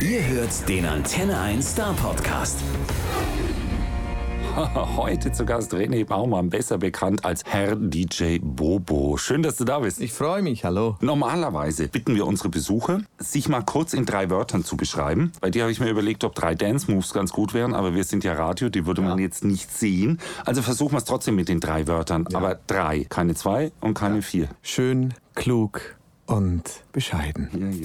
Ihr 0.00 0.26
hört 0.26 0.68
den 0.68 0.84
Antenne 0.86 1.38
1 1.38 1.70
Star 1.70 1.94
Podcast. 1.94 2.58
Heute 4.96 5.30
zu 5.30 5.44
Gast 5.46 5.72
René 5.72 6.04
Baumann, 6.04 6.50
besser 6.50 6.78
bekannt 6.78 7.24
als 7.24 7.42
Herr 7.46 7.76
DJ 7.76 8.38
Bobo. 8.42 9.16
Schön, 9.16 9.44
dass 9.44 9.56
du 9.56 9.64
da 9.64 9.78
bist. 9.78 10.00
Ich 10.00 10.12
freue 10.12 10.42
mich, 10.42 10.64
hallo. 10.64 10.96
Normalerweise 11.00 11.86
bitten 11.86 12.16
wir 12.16 12.26
unsere 12.26 12.48
Besucher, 12.48 13.02
sich 13.18 13.48
mal 13.48 13.62
kurz 13.62 13.94
in 13.94 14.04
drei 14.04 14.30
Wörtern 14.30 14.64
zu 14.64 14.76
beschreiben. 14.76 15.30
Bei 15.40 15.50
dir 15.50 15.62
habe 15.62 15.72
ich 15.72 15.78
mir 15.78 15.90
überlegt, 15.90 16.24
ob 16.24 16.34
drei 16.34 16.56
Dance-Moves 16.56 17.12
ganz 17.12 17.32
gut 17.32 17.54
wären, 17.54 17.72
aber 17.72 17.94
wir 17.94 18.02
sind 18.02 18.24
ja 18.24 18.32
Radio, 18.32 18.70
die 18.70 18.86
würde 18.86 19.00
man 19.00 19.18
jetzt 19.20 19.44
nicht 19.44 19.70
sehen. 19.70 20.18
Also 20.44 20.60
versuchen 20.62 20.92
wir 20.92 20.98
es 20.98 21.04
trotzdem 21.04 21.36
mit 21.36 21.48
den 21.48 21.60
drei 21.60 21.86
Wörtern. 21.86 22.26
Aber 22.32 22.58
drei, 22.66 23.06
keine 23.08 23.36
zwei 23.36 23.70
und 23.80 23.94
keine 23.94 24.22
vier. 24.22 24.48
Schön, 24.62 25.14
klug 25.34 25.96
und 26.26 26.62
bescheiden. 26.92 27.82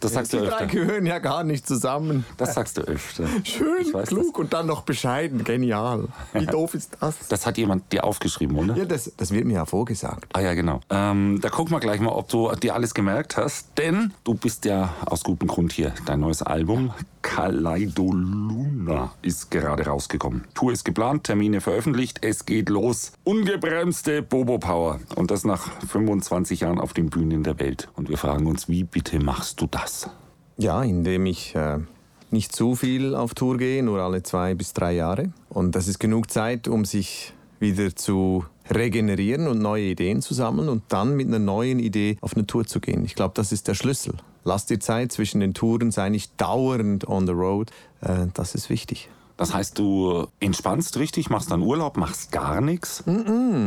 Das 0.00 0.12
sagst 0.12 0.32
du 0.32 0.38
Die 0.38 0.46
drei 0.46 0.52
öfter. 0.52 0.66
gehören 0.66 1.06
ja 1.06 1.18
gar 1.18 1.44
nicht 1.44 1.66
zusammen. 1.66 2.24
Das 2.36 2.54
sagst 2.54 2.78
du 2.78 2.82
öfter. 2.82 3.26
Schön, 3.44 3.92
weiß 3.92 4.08
klug 4.08 4.38
und 4.38 4.52
dann 4.52 4.66
noch 4.66 4.82
bescheiden. 4.82 5.44
Genial. 5.44 6.08
Wie 6.32 6.46
doof 6.46 6.74
ist 6.74 6.96
das? 7.00 7.28
Das 7.28 7.46
hat 7.46 7.58
jemand 7.58 7.92
dir 7.92 8.04
aufgeschrieben, 8.04 8.56
oder? 8.56 8.76
Ja, 8.76 8.84
das, 8.84 9.12
das 9.16 9.30
wird 9.30 9.44
mir 9.44 9.54
ja 9.54 9.64
vorgesagt. 9.66 10.26
Ah 10.32 10.40
ja, 10.40 10.54
genau. 10.54 10.80
Ähm, 10.90 11.38
da 11.40 11.50
gucken 11.50 11.72
wir 11.72 11.80
gleich 11.80 12.00
mal, 12.00 12.12
ob 12.12 12.28
du 12.28 12.50
dir 12.56 12.74
alles 12.74 12.94
gemerkt 12.94 13.36
hast. 13.36 13.76
Denn 13.78 14.12
du 14.24 14.34
bist 14.34 14.64
ja 14.64 14.94
aus 15.06 15.22
gutem 15.22 15.48
Grund 15.48 15.72
hier. 15.72 15.92
Dein 16.06 16.20
neues 16.20 16.42
Album 16.42 16.92
Kaleidoluna 17.22 19.12
ist 19.22 19.50
gerade 19.50 19.84
rausgekommen. 19.86 20.44
Tour 20.54 20.72
ist 20.72 20.84
geplant, 20.84 21.24
Termine 21.24 21.60
veröffentlicht. 21.60 22.18
Es 22.22 22.46
geht 22.46 22.68
los. 22.68 23.12
Ungebremste 23.24 24.22
Bobo 24.22 24.58
Power. 24.58 25.00
Und 25.14 25.30
das 25.30 25.44
nach 25.44 25.68
25 25.88 26.60
Jahren 26.60 26.80
auf 26.80 26.87
den 26.92 27.10
Bühnen 27.10 27.42
der 27.42 27.58
Welt. 27.58 27.88
Und 27.94 28.08
wir 28.08 28.18
fragen 28.18 28.46
uns, 28.46 28.68
wie 28.68 28.84
bitte 28.84 29.18
machst 29.20 29.60
du 29.60 29.66
das? 29.66 30.10
Ja, 30.56 30.82
indem 30.82 31.26
ich 31.26 31.54
äh, 31.54 31.78
nicht 32.30 32.54
zu 32.54 32.74
viel 32.74 33.14
auf 33.14 33.34
Tour 33.34 33.58
gehe, 33.58 33.82
nur 33.82 34.00
alle 34.00 34.22
zwei 34.22 34.54
bis 34.54 34.72
drei 34.72 34.92
Jahre. 34.92 35.32
Und 35.48 35.74
das 35.74 35.88
ist 35.88 35.98
genug 35.98 36.30
Zeit, 36.30 36.68
um 36.68 36.84
sich 36.84 37.32
wieder 37.60 37.94
zu 37.94 38.44
regenerieren 38.70 39.46
und 39.48 39.60
neue 39.60 39.84
Ideen 39.84 40.22
zu 40.22 40.34
sammeln 40.34 40.68
und 40.68 40.82
dann 40.88 41.16
mit 41.16 41.28
einer 41.28 41.38
neuen 41.38 41.78
Idee 41.78 42.18
auf 42.20 42.34
eine 42.34 42.46
Tour 42.46 42.66
zu 42.66 42.80
gehen. 42.80 43.04
Ich 43.04 43.14
glaube, 43.14 43.32
das 43.34 43.52
ist 43.52 43.68
der 43.68 43.74
Schlüssel. 43.74 44.14
Lass 44.44 44.66
dir 44.66 44.78
Zeit 44.78 45.12
zwischen 45.12 45.40
den 45.40 45.54
Touren, 45.54 45.90
sei 45.90 46.08
nicht 46.08 46.32
dauernd 46.40 47.08
on 47.08 47.26
the 47.26 47.32
road. 47.32 47.70
Äh, 48.00 48.26
das 48.34 48.54
ist 48.54 48.70
wichtig. 48.70 49.08
Das 49.38 49.54
heißt, 49.54 49.78
du 49.78 50.26
entspannst 50.40 50.98
richtig, 50.98 51.30
machst 51.30 51.52
dann 51.52 51.62
Urlaub, 51.62 51.96
machst 51.96 52.32
gar 52.32 52.60
nichts. 52.60 53.04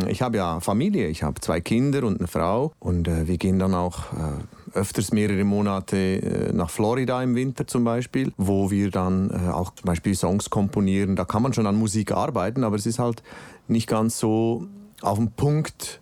Ich 0.09 0.21
habe 0.21 0.35
ja 0.35 0.59
Familie, 0.59 1.07
ich 1.07 1.23
habe 1.23 1.39
zwei 1.39 1.61
Kinder 1.61 2.03
und 2.03 2.19
eine 2.19 2.27
Frau 2.27 2.73
und 2.79 3.07
äh, 3.07 3.25
wir 3.25 3.37
gehen 3.37 3.57
dann 3.57 3.73
auch 3.73 4.11
äh, 4.11 4.77
öfters 4.77 5.13
mehrere 5.13 5.45
Monate 5.45 5.97
äh, 5.97 6.53
nach 6.53 6.69
Florida 6.69 7.23
im 7.23 7.35
Winter 7.35 7.67
zum 7.67 7.85
Beispiel, 7.85 8.33
wo 8.35 8.69
wir 8.69 8.91
dann 8.91 9.29
äh, 9.29 9.49
auch 9.49 9.73
zum 9.73 9.85
Beispiel 9.85 10.13
Songs 10.13 10.49
komponieren. 10.49 11.15
Da 11.15 11.23
kann 11.23 11.41
man 11.41 11.53
schon 11.53 11.65
an 11.65 11.77
Musik 11.77 12.11
arbeiten, 12.11 12.65
aber 12.65 12.75
es 12.75 12.85
ist 12.85 12.99
halt 12.99 13.23
nicht 13.69 13.87
ganz 13.87 14.19
so 14.19 14.67
auf 15.01 15.17
den 15.17 15.31
Punkt, 15.31 16.01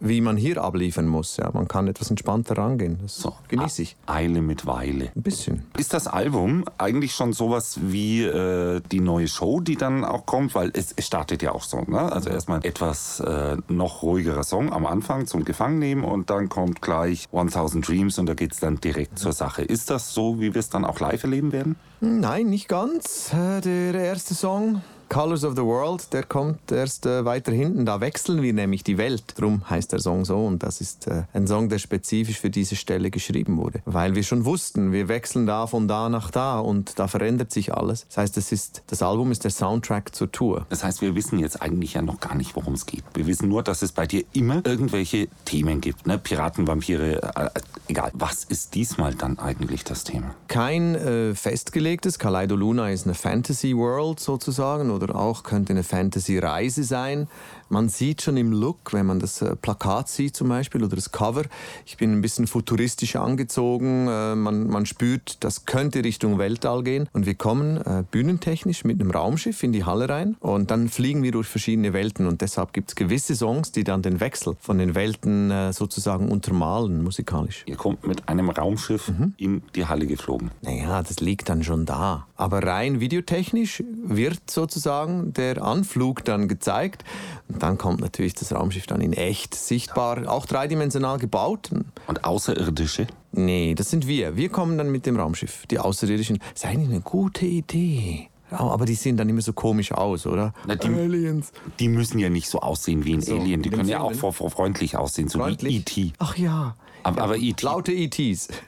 wie 0.00 0.20
man 0.20 0.36
hier 0.36 0.62
abliefern 0.62 1.06
muss. 1.06 1.36
Ja, 1.36 1.50
man 1.52 1.68
kann 1.68 1.86
etwas 1.88 2.10
entspannter 2.10 2.56
rangehen. 2.56 2.98
Das 3.02 3.16
So, 3.20 3.34
genieße 3.48 3.82
ich. 3.82 3.96
Eile 4.06 4.40
mit 4.42 4.66
Weile. 4.66 5.12
Ein 5.14 5.22
bisschen. 5.22 5.66
Ist 5.78 5.92
das 5.92 6.06
Album 6.06 6.64
eigentlich 6.78 7.14
schon 7.14 7.32
sowas 7.32 7.78
wie 7.82 8.22
äh, 8.24 8.80
die 8.90 9.00
neue 9.00 9.28
Show, 9.28 9.60
die 9.60 9.76
dann 9.76 10.04
auch 10.04 10.26
kommt? 10.26 10.54
Weil 10.54 10.70
es, 10.74 10.92
es 10.96 11.06
startet 11.06 11.42
ja 11.42 11.52
auch 11.52 11.62
so. 11.64 11.82
Ne? 11.82 12.00
Also 12.12 12.30
erstmal 12.30 12.64
etwas 12.64 13.20
äh, 13.20 13.56
noch 13.68 14.02
ruhigerer 14.02 14.42
Song 14.44 14.72
am 14.72 14.86
Anfang 14.86 15.26
zum 15.26 15.44
Gefangennehmen 15.44 16.04
und 16.04 16.30
dann 16.30 16.48
kommt 16.48 16.80
gleich 16.82 17.26
1000 17.32 17.86
Dreams 17.86 18.18
und 18.18 18.26
da 18.26 18.34
geht 18.34 18.52
es 18.52 18.60
dann 18.60 18.80
direkt 18.80 19.18
zur 19.18 19.32
Sache. 19.32 19.62
Ist 19.62 19.90
das 19.90 20.14
so, 20.14 20.40
wie 20.40 20.54
wir 20.54 20.60
es 20.60 20.70
dann 20.70 20.84
auch 20.84 20.98
live 21.00 21.22
erleben 21.22 21.52
werden? 21.52 21.76
Nein, 22.00 22.46
nicht 22.48 22.68
ganz. 22.68 23.32
Äh, 23.34 23.60
Der 23.60 23.94
erste 23.94 24.34
Song, 24.34 24.82
Colors 25.10 25.42
of 25.42 25.56
the 25.56 25.62
World, 25.62 26.12
der 26.12 26.22
kommt 26.22 26.70
erst 26.70 27.04
äh, 27.04 27.24
weiter 27.24 27.50
hinten. 27.50 27.84
Da 27.84 28.00
wechseln 28.00 28.42
wir 28.42 28.52
nämlich 28.52 28.84
die 28.84 28.96
Welt. 28.96 29.24
Drum 29.36 29.68
heißt 29.68 29.90
der 29.90 29.98
Song 29.98 30.24
so. 30.24 30.38
Und 30.46 30.62
das 30.62 30.80
ist 30.80 31.08
äh, 31.08 31.24
ein 31.32 31.48
Song, 31.48 31.68
der 31.68 31.78
spezifisch 31.78 32.38
für 32.38 32.48
diese 32.48 32.76
Stelle 32.76 33.10
geschrieben 33.10 33.56
wurde. 33.56 33.82
Weil 33.86 34.14
wir 34.14 34.22
schon 34.22 34.44
wussten, 34.44 34.92
wir 34.92 35.08
wechseln 35.08 35.48
da 35.48 35.66
von 35.66 35.88
da 35.88 36.08
nach 36.08 36.30
da 36.30 36.60
und 36.60 36.96
da 37.00 37.08
verändert 37.08 37.50
sich 37.50 37.74
alles. 37.74 38.06
Das 38.06 38.18
heißt, 38.18 38.36
es 38.36 38.52
ist, 38.52 38.84
das 38.86 39.02
Album 39.02 39.32
ist 39.32 39.42
der 39.42 39.50
Soundtrack 39.50 40.14
zur 40.14 40.30
Tour. 40.30 40.66
Das 40.68 40.84
heißt, 40.84 41.02
wir 41.02 41.16
wissen 41.16 41.40
jetzt 41.40 41.60
eigentlich 41.60 41.94
ja 41.94 42.02
noch 42.02 42.20
gar 42.20 42.36
nicht, 42.36 42.54
worum 42.54 42.74
es 42.74 42.86
geht. 42.86 43.02
Wir 43.12 43.26
wissen 43.26 43.48
nur, 43.48 43.64
dass 43.64 43.82
es 43.82 43.90
bei 43.90 44.06
dir 44.06 44.22
immer 44.32 44.64
irgendwelche 44.64 45.26
Themen 45.44 45.80
gibt. 45.80 46.06
Ne? 46.06 46.18
Piraten, 46.18 46.68
Vampire, 46.68 47.20
äh, 47.34 47.50
egal. 47.88 48.12
Was 48.14 48.44
ist 48.44 48.76
diesmal 48.76 49.16
dann 49.16 49.40
eigentlich 49.40 49.82
das 49.82 50.04
Thema? 50.04 50.36
Kein 50.46 50.94
äh, 50.94 51.34
festgelegtes. 51.34 52.20
Kaleidoluna 52.20 52.90
ist 52.90 53.06
eine 53.06 53.14
Fantasy 53.14 53.76
World 53.76 54.20
sozusagen 54.20 54.99
oder 55.02 55.16
auch 55.16 55.42
könnte 55.42 55.72
eine 55.72 55.82
Fantasy 55.82 56.38
Reise 56.38 56.84
sein. 56.84 57.28
Man 57.68 57.88
sieht 57.88 58.22
schon 58.22 58.36
im 58.36 58.52
Look, 58.52 58.92
wenn 58.92 59.06
man 59.06 59.20
das 59.20 59.42
äh, 59.42 59.54
Plakat 59.54 60.08
sieht 60.08 60.34
zum 60.34 60.48
Beispiel 60.48 60.82
oder 60.82 60.96
das 60.96 61.12
Cover, 61.12 61.44
ich 61.86 61.96
bin 61.96 62.12
ein 62.12 62.20
bisschen 62.20 62.48
futuristisch 62.48 63.14
angezogen. 63.14 64.08
Äh, 64.08 64.34
man, 64.34 64.66
man 64.66 64.86
spürt, 64.86 65.36
das 65.44 65.66
könnte 65.66 66.02
Richtung 66.02 66.38
Weltall 66.38 66.82
gehen. 66.82 67.08
Und 67.12 67.26
wir 67.26 67.34
kommen 67.36 67.76
äh, 67.76 68.02
bühnentechnisch 68.10 68.84
mit 68.84 69.00
einem 69.00 69.12
Raumschiff 69.12 69.62
in 69.62 69.72
die 69.72 69.84
Halle 69.84 70.08
rein 70.08 70.36
und 70.40 70.72
dann 70.72 70.88
fliegen 70.88 71.22
wir 71.22 71.30
durch 71.30 71.46
verschiedene 71.46 71.92
Welten. 71.92 72.26
Und 72.26 72.40
deshalb 72.40 72.72
gibt 72.72 72.90
es 72.90 72.96
gewisse 72.96 73.36
Songs, 73.36 73.70
die 73.70 73.84
dann 73.84 74.02
den 74.02 74.18
Wechsel 74.18 74.56
von 74.60 74.78
den 74.78 74.96
Welten 74.96 75.52
äh, 75.52 75.72
sozusagen 75.72 76.28
untermalen 76.28 77.04
musikalisch. 77.04 77.62
Ihr 77.66 77.76
kommt 77.76 78.04
mit 78.04 78.28
einem 78.28 78.50
Raumschiff 78.50 79.12
in 79.36 79.62
die 79.76 79.86
Halle 79.86 80.06
geflogen. 80.06 80.50
Naja, 80.62 81.02
das 81.04 81.20
liegt 81.20 81.48
dann 81.48 81.62
schon 81.62 81.86
da. 81.86 82.26
Aber 82.34 82.64
rein 82.64 82.98
videotechnisch 82.98 83.84
wird 84.02 84.50
sozusagen 84.50 84.89
der 85.32 85.62
Anflug 85.62 86.24
dann 86.24 86.48
gezeigt. 86.48 87.04
Und 87.48 87.62
dann 87.62 87.78
kommt 87.78 88.00
natürlich 88.00 88.34
das 88.34 88.52
Raumschiff 88.52 88.86
dann 88.86 89.00
in 89.00 89.12
echt 89.12 89.54
sichtbar, 89.54 90.28
auch 90.30 90.46
dreidimensional 90.46 91.18
gebaut. 91.18 91.70
Und 92.06 92.24
Außerirdische? 92.24 93.06
Nee, 93.32 93.74
das 93.74 93.90
sind 93.90 94.06
wir. 94.06 94.36
Wir 94.36 94.48
kommen 94.48 94.76
dann 94.78 94.90
mit 94.90 95.06
dem 95.06 95.16
Raumschiff. 95.18 95.66
Die 95.70 95.78
Außerirdischen. 95.78 96.38
Das 96.38 96.64
ist 96.64 96.66
eigentlich 96.66 96.88
eine 96.90 97.00
gute 97.00 97.46
Idee. 97.46 98.28
Ja, 98.50 98.58
Aber 98.58 98.84
die 98.84 98.96
sehen 98.96 99.16
dann 99.16 99.28
immer 99.28 99.42
so 99.42 99.52
komisch 99.52 99.92
aus, 99.92 100.26
oder? 100.26 100.52
Na, 100.66 100.74
die- 100.74 100.88
Aliens. 100.88 101.52
Die 101.78 101.88
müssen 101.88 102.18
ja 102.18 102.28
nicht 102.28 102.48
so 102.48 102.58
aussehen 102.60 103.04
wie 103.04 103.14
ein 103.14 103.20
So, 103.22 103.38
Alien. 103.38 103.62
Die 103.62 103.70
können 103.70 103.88
ja 103.88 104.00
auch 104.00 104.12
vor, 104.14 104.32
vor 104.32 104.50
freundlich 104.50 104.96
aussehen, 104.96 105.28
so 105.28 105.38
Freundlich. 105.38 105.72
wie 105.72 105.78
E.T. 106.08 106.12
Ach 106.18 106.36
ja. 106.36 106.74
Aber, 107.04 107.22
aber 107.22 107.36
E.T. 107.36 107.64
Laute 107.64 107.92
ETs. 107.92 108.48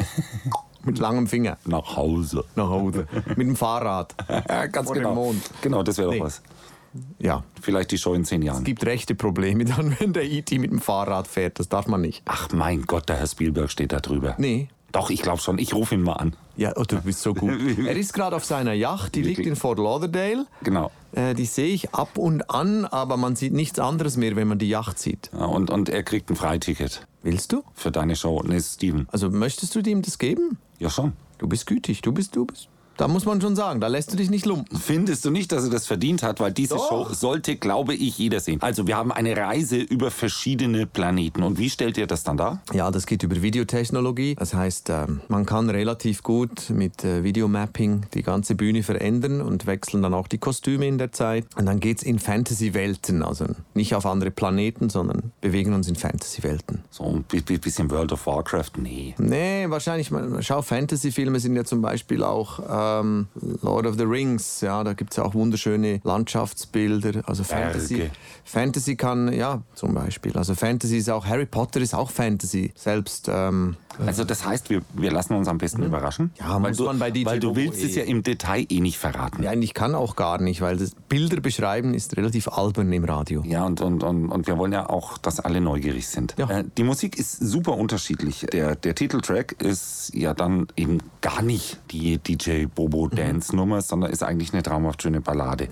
mit 0.86 0.98
langem 0.98 1.26
Finger. 1.26 1.58
nach 1.64 1.96
Hause. 1.96 2.44
Nach 2.56 2.68
Hause. 2.68 3.06
mit 3.36 3.46
dem 3.46 3.56
Fahrrad. 3.56 4.14
Ganz 4.72 4.86
Vor 4.86 4.94
dem 4.94 5.02
genau. 5.04 5.14
Mond. 5.14 5.42
Genau, 5.62 5.82
das 5.82 5.98
wäre 5.98 6.08
doch 6.08 6.14
Nee. 6.14 6.20
was. 6.22 6.42
Ja. 7.18 7.42
Vielleicht 7.60 7.90
die 7.90 7.98
Show 7.98 8.14
in 8.14 8.24
zehn 8.24 8.42
Jahren. 8.42 8.58
Es 8.58 8.64
gibt 8.64 8.84
rechte 8.84 9.14
Probleme 9.14 9.64
dann, 9.64 9.96
wenn 10.00 10.12
der 10.12 10.24
E.T. 10.24 10.58
mit 10.58 10.70
dem 10.70 10.80
Fahrrad 10.80 11.26
fährt. 11.26 11.58
Das 11.58 11.68
darf 11.68 11.86
man 11.86 12.00
nicht. 12.00 12.22
Ach 12.26 12.50
mein 12.52 12.82
Gott, 12.82 13.08
der 13.08 13.16
Herr 13.16 13.26
Spielberg 13.26 13.70
steht 13.70 13.92
da 13.92 14.00
drüber. 14.00 14.34
Nee. 14.38 14.68
Doch, 14.92 15.08
ich 15.08 15.22
glaube 15.22 15.40
schon. 15.40 15.58
Ich 15.58 15.72
rufe 15.74 15.94
ihn 15.94 16.02
mal 16.02 16.12
an. 16.14 16.36
Ja, 16.54 16.74
oh, 16.76 16.82
du 16.86 17.00
bist 17.00 17.22
so 17.22 17.32
gut. 17.32 17.50
er 17.86 17.96
ist 17.96 18.12
gerade 18.12 18.36
auf 18.36 18.44
seiner 18.44 18.74
Yacht, 18.74 19.14
die 19.14 19.22
liegt 19.22 19.40
in 19.46 19.56
Fort 19.56 19.78
Lauderdale. 19.78 20.44
Genau. 20.62 20.90
Äh, 21.12 21.32
die 21.34 21.46
sehe 21.46 21.68
ich 21.72 21.94
ab 21.94 22.18
und 22.18 22.50
an, 22.50 22.84
aber 22.84 23.16
man 23.16 23.34
sieht 23.34 23.54
nichts 23.54 23.78
anderes 23.78 24.18
mehr, 24.18 24.36
wenn 24.36 24.48
man 24.48 24.58
die 24.58 24.68
Yacht 24.68 24.98
sieht. 24.98 25.30
Ja, 25.32 25.46
und, 25.46 25.70
und 25.70 25.88
er 25.88 26.02
kriegt 26.02 26.28
ein 26.28 26.36
Freiticket 26.36 27.06
Willst 27.22 27.52
du? 27.52 27.62
für 27.72 27.90
deine 27.90 28.16
Show. 28.16 28.42
Nee, 28.46 28.60
Steven. 28.60 29.08
Also 29.10 29.30
möchtest 29.30 29.74
du 29.74 29.80
ihm 29.80 30.02
das 30.02 30.18
geben? 30.18 30.58
Ja, 30.82 30.90
schon. 30.90 31.12
Du 31.38 31.46
bist 31.46 31.64
gütig, 31.68 32.02
du 32.02 32.10
bist, 32.10 32.34
du 32.34 32.44
bist. 32.44 32.68
Da 32.96 33.08
muss 33.08 33.24
man 33.24 33.40
schon 33.40 33.56
sagen, 33.56 33.80
da 33.80 33.86
lässt 33.88 34.12
du 34.12 34.16
dich 34.16 34.30
nicht 34.30 34.46
lumpen. 34.46 34.78
Findest 34.78 35.24
du 35.24 35.30
nicht, 35.30 35.50
dass 35.52 35.64
er 35.64 35.70
das 35.70 35.86
verdient 35.86 36.22
hat? 36.22 36.40
Weil 36.40 36.52
diese 36.52 36.74
Doch. 36.74 36.88
Show 36.88 37.06
sollte, 37.14 37.56
glaube 37.56 37.94
ich, 37.94 38.18
jeder 38.18 38.40
sehen. 38.40 38.60
Also, 38.62 38.86
wir 38.86 38.96
haben 38.96 39.10
eine 39.12 39.36
Reise 39.36 39.76
über 39.78 40.10
verschiedene 40.10 40.86
Planeten. 40.86 41.42
Und 41.42 41.58
wie 41.58 41.70
stellt 41.70 41.96
ihr 41.98 42.06
das 42.06 42.22
dann 42.22 42.36
dar? 42.36 42.62
Ja, 42.72 42.90
das 42.90 43.06
geht 43.06 43.22
über 43.22 43.40
Videotechnologie. 43.42 44.34
Das 44.38 44.54
heißt, 44.54 44.90
ähm, 44.90 45.20
man 45.28 45.46
kann 45.46 45.70
relativ 45.70 46.22
gut 46.22 46.70
mit 46.70 47.04
äh, 47.04 47.24
Videomapping 47.24 48.02
die 48.14 48.22
ganze 48.22 48.54
Bühne 48.54 48.82
verändern 48.82 49.40
und 49.40 49.66
wechseln 49.66 50.02
dann 50.02 50.14
auch 50.14 50.28
die 50.28 50.38
Kostüme 50.38 50.86
in 50.86 50.98
der 50.98 51.12
Zeit. 51.12 51.46
Und 51.56 51.66
dann 51.66 51.80
geht's 51.80 52.02
in 52.02 52.18
Fantasy-Welten, 52.18 53.22
also 53.22 53.46
nicht 53.74 53.94
auf 53.94 54.06
andere 54.06 54.30
Planeten, 54.30 54.90
sondern 54.90 55.32
bewegen 55.40 55.72
uns 55.72 55.88
in 55.88 55.96
Fantasy-Welten. 55.96 56.82
So 56.90 57.04
ein 57.04 57.24
bi- 57.24 57.40
bi- 57.40 57.58
bisschen 57.58 57.90
World 57.90 58.12
of 58.12 58.26
Warcraft? 58.26 58.72
Nee. 58.78 59.14
Nee, 59.18 59.64
wahrscheinlich, 59.68 60.10
schau, 60.40 60.62
Fantasy-Filme 60.62 61.40
sind 61.40 61.56
ja 61.56 61.64
zum 61.64 61.80
Beispiel 61.82 62.22
auch 62.22 62.60
ähm, 63.00 63.28
Lord 63.62 63.86
of 63.86 63.96
the 63.96 64.04
Rings, 64.04 64.60
ja, 64.60 64.82
da 64.84 64.92
gibt 64.92 65.12
es 65.12 65.16
ja 65.16 65.24
auch 65.24 65.34
wunderschöne 65.34 66.00
Landschaftsbilder. 66.04 67.22
Also 67.26 67.44
Fantasy. 67.44 67.96
Berge. 67.96 68.10
Fantasy 68.44 68.96
kann, 68.96 69.32
ja, 69.32 69.62
zum 69.74 69.94
Beispiel. 69.94 70.36
Also 70.36 70.54
Fantasy 70.54 70.98
ist 70.98 71.10
auch, 71.10 71.26
Harry 71.26 71.46
Potter 71.46 71.80
ist 71.80 71.94
auch 71.94 72.10
Fantasy. 72.10 72.72
Selbst, 72.74 73.28
ähm, 73.32 73.76
Also 74.04 74.24
das 74.24 74.44
heißt, 74.44 74.70
wir, 74.70 74.82
wir 74.94 75.12
lassen 75.12 75.34
uns 75.34 75.48
am 75.48 75.58
besten 75.58 75.82
überraschen. 75.82 76.32
Ja, 76.38 76.58
muss 76.58 76.68
weil 76.68 76.74
du, 76.76 76.84
man 76.84 76.98
bei 76.98 77.10
DJ 77.10 77.26
Weil 77.26 77.40
du 77.40 77.56
willst 77.56 77.82
es 77.82 77.96
eh. 77.96 78.00
ja 78.00 78.04
im 78.04 78.22
Detail 78.22 78.66
eh 78.68 78.80
nicht 78.80 78.98
verraten. 78.98 79.42
ja, 79.42 79.50
eigentlich 79.50 79.74
kann 79.74 79.94
auch 79.94 80.16
gar 80.16 80.40
nicht, 80.40 80.60
weil 80.60 80.76
das 80.76 80.92
Bilder 81.08 81.40
beschreiben 81.40 81.94
ist 81.94 82.16
relativ 82.16 82.48
albern 82.48 82.92
im 82.92 83.04
Radio. 83.04 83.42
Ja, 83.46 83.64
und, 83.64 83.80
und, 83.80 84.02
und, 84.02 84.30
und 84.30 84.46
wir 84.46 84.58
wollen 84.58 84.72
ja 84.72 84.88
auch, 84.88 85.18
dass 85.18 85.40
alle 85.40 85.60
neugierig 85.60 86.08
sind. 86.08 86.34
Ja. 86.38 86.48
Äh, 86.48 86.64
die 86.76 86.84
Musik 86.84 87.18
ist 87.18 87.38
super 87.38 87.76
unterschiedlich. 87.76 88.46
Der, 88.52 88.76
der 88.76 88.94
Titeltrack 88.94 89.60
ist 89.62 90.10
ja 90.14 90.34
dann 90.34 90.66
eben 90.76 90.98
gar 91.20 91.42
nicht 91.42 91.78
die 91.90 92.18
DJ 92.18 92.66
Bobo 92.74 93.08
Dance 93.08 93.54
Nummer, 93.54 93.80
sondern 93.82 94.10
ist 94.10 94.22
eigentlich 94.22 94.52
eine 94.52 94.62
traumhaft 94.62 95.02
schöne 95.02 95.20
Ballade. 95.20 95.68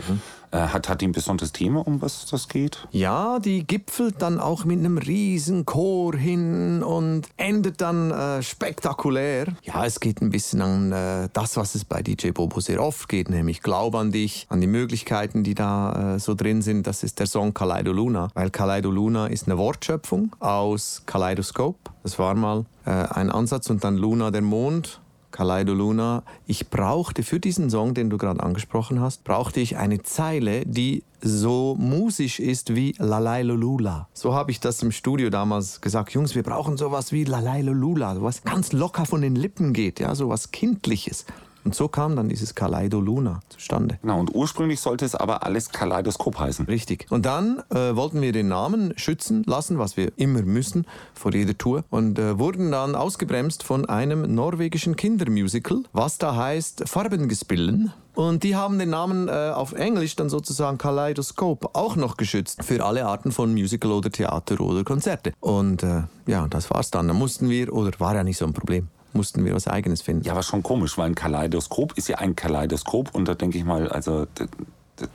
Äh, 0.52 0.58
hat, 0.58 0.88
hat 0.88 1.00
die 1.00 1.06
ein 1.06 1.12
besonderes 1.12 1.52
Thema, 1.52 1.87
um 1.87 2.02
was 2.02 2.26
das 2.26 2.49
geht? 2.49 2.88
Ja, 2.91 3.38
die 3.38 3.64
gipfelt 3.64 4.20
dann 4.20 4.41
auch 4.41 4.64
mit 4.64 4.81
einem 4.81 4.99
riesen 4.99 5.64
Chor 5.64 6.17
hin 6.17 6.82
und 6.82 7.29
endet 7.37 7.81
dann 7.81 8.11
äh, 8.11 8.43
spektakulär. 8.43 9.47
Ja, 9.62 9.85
es 9.85 10.00
geht 10.00 10.20
ein 10.20 10.31
bisschen 10.31 10.61
an 10.61 10.91
äh, 10.91 11.29
das, 11.32 11.56
was 11.56 11.76
es 11.76 11.85
bei 11.85 12.02
DJ 12.02 12.31
Bobo 12.31 12.58
sehr 12.58 12.82
oft 12.82 13.08
geht, 13.08 13.31
nämlich 13.31 13.62
Glaub 13.62 13.94
an 13.94 14.11
dich, 14.11 14.47
an 14.49 14.61
die 14.61 14.67
Möglichkeiten, 14.67 15.44
die 15.44 15.55
da 15.55 16.17
äh, 16.17 16.19
so 16.19 16.35
drin 16.35 16.62
sind. 16.62 16.87
Das 16.87 17.05
ist 17.05 17.20
der 17.20 17.26
Song 17.26 17.55
Kaleido 17.55 17.93
Luna, 17.93 18.29
weil 18.35 18.50
Kaleido 18.50 18.91
Luna 18.91 19.29
ist 19.29 19.47
eine 19.47 19.56
Wortschöpfung 19.56 20.35
aus 20.41 21.02
Kaleidoskop. 21.06 21.76
Das 22.02 22.19
war 22.19 22.35
mal 22.35 22.64
äh, 22.87 22.91
ein 22.91 23.31
Ansatz 23.31 23.70
und 23.70 23.85
dann 23.85 23.97
Luna 23.97 24.32
der 24.32 24.43
Mond. 24.43 25.00
Kaleido 25.31 25.75
Luna, 25.75 26.23
ich 26.47 26.71
brauchte 26.71 27.23
für 27.23 27.41
diesen 27.41 27.71
Song, 27.71 27.94
den 27.94 28.11
du 28.11 28.19
gerade 28.19 28.43
angesprochen 28.43 29.00
hast, 29.00 29.25
brauchte 29.25 29.61
ich 29.61 29.77
eine 29.77 30.03
Zeile, 30.03 30.65
die 30.67 31.05
so 31.21 31.77
musisch 31.79 32.41
ist 32.41 32.75
wie 32.75 32.94
Lalailolula. 32.99 34.09
So 34.12 34.35
habe 34.35 34.50
ich 34.50 34.61
das 34.61 34.82
im 34.82 34.93
Studio 34.93 35.31
damals 35.31 35.81
gesagt. 35.81 36.12
Jungs, 36.12 36.35
wir 36.35 36.43
brauchen 36.43 36.77
sowas 36.77 37.12
wie 37.12 37.25
Lalailolula, 37.25 38.23
was 38.23 38.43
ganz 38.43 38.73
locker 38.73 39.06
von 39.06 39.21
den 39.21 39.37
Lippen 39.37 39.73
geht, 39.73 40.00
ja, 40.00 40.15
sowas 40.15 40.50
Kindliches. 40.50 41.27
Und 41.65 41.75
so 41.75 41.89
kam 41.89 42.17
dann 42.17 42.29
dieses 42.29 42.55
Kaleido 42.55 43.01
Luna 43.01 43.41
zustande. 43.49 43.99
Genau, 44.03 44.21
und 44.21 44.35
ursprünglich 44.35 44.81
sollte 44.81 45.05
es 45.05 45.15
aber 45.15 45.45
alles 45.45 45.71
Kaleidoskop 45.71 46.39
heißen. 46.39 46.67
Richtig. 46.67 47.07
Und 47.11 47.27
dann 47.27 47.62
äh, 47.71 47.95
wollten 47.97 48.23
wir 48.23 48.33
den 48.33 48.49
Namen 48.49 48.95
schützen 48.97 49.43
lassen, 49.47 49.79
was 49.79 49.97
wir 49.97 50.12
immer 50.17 50.43
müssen 50.43 50.87
vor 51.15 51.33
jeder 51.35 51.57
Tour. 51.57 51.85
Und 51.91 52.19
äh, 52.19 52.39
wurden 52.39 52.71
dann 52.71 52.95
ausgebremst 52.95 53.62
von 53.62 53.87
einem 53.87 54.35
norwegischen 54.35 54.97
Kindermusical, 54.97 55.83
was 55.93 56.19
da 56.19 56.35
heißt 56.35 56.89
Farbengespielen. 56.89 57.93
Und 58.15 58.43
die 58.43 58.57
haben 58.57 58.79
den 58.79 58.91
Namen 58.91 59.29
äh, 59.29 59.53
auf 59.55 59.73
Englisch 59.73 60.17
dann 60.17 60.29
sozusagen 60.29 60.79
Kaleidoskop 60.79 61.77
auch 61.77 61.97
noch 61.97 62.17
geschützt 62.17 62.65
für 62.65 62.85
alle 62.85 63.07
Arten 63.07 63.33
von 63.33 63.53
Musical 63.53 63.93
oder 63.93 64.11
Theater 64.11 64.61
oder 64.61 64.85
Konzerte. 64.85 65.33
Und 65.41 65.83
äh, 65.83 66.03
ja, 66.27 66.47
das 66.49 66.71
war's 66.71 66.91
dann. 66.91 67.09
Da 67.09 67.15
mussten 67.15 67.49
wir, 67.49 67.73
oder 67.73 67.93
war 67.99 68.15
ja 68.15 68.25
nicht 68.25 68.39
so 68.39 68.47
ein 68.47 68.53
Problem, 68.53 68.89
mussten 69.12 69.45
wir 69.45 69.55
was 69.55 69.67
Eigenes 69.69 70.03
finden. 70.03 70.25
Ja, 70.25 70.33
aber 70.33 70.43
schon 70.43 70.62
komisch, 70.62 70.97
weil 70.99 71.07
ein 71.07 71.15
Kaleidoskop 71.15 71.97
ist 71.97 72.09
ja 72.09 72.19
ein 72.19 72.37
Kaleidoskop 72.37 73.15
und 73.15 73.27
da 73.29 73.35
denke 73.35 73.59
ich 73.59 73.65
mal, 73.65 73.89
also 73.89 74.27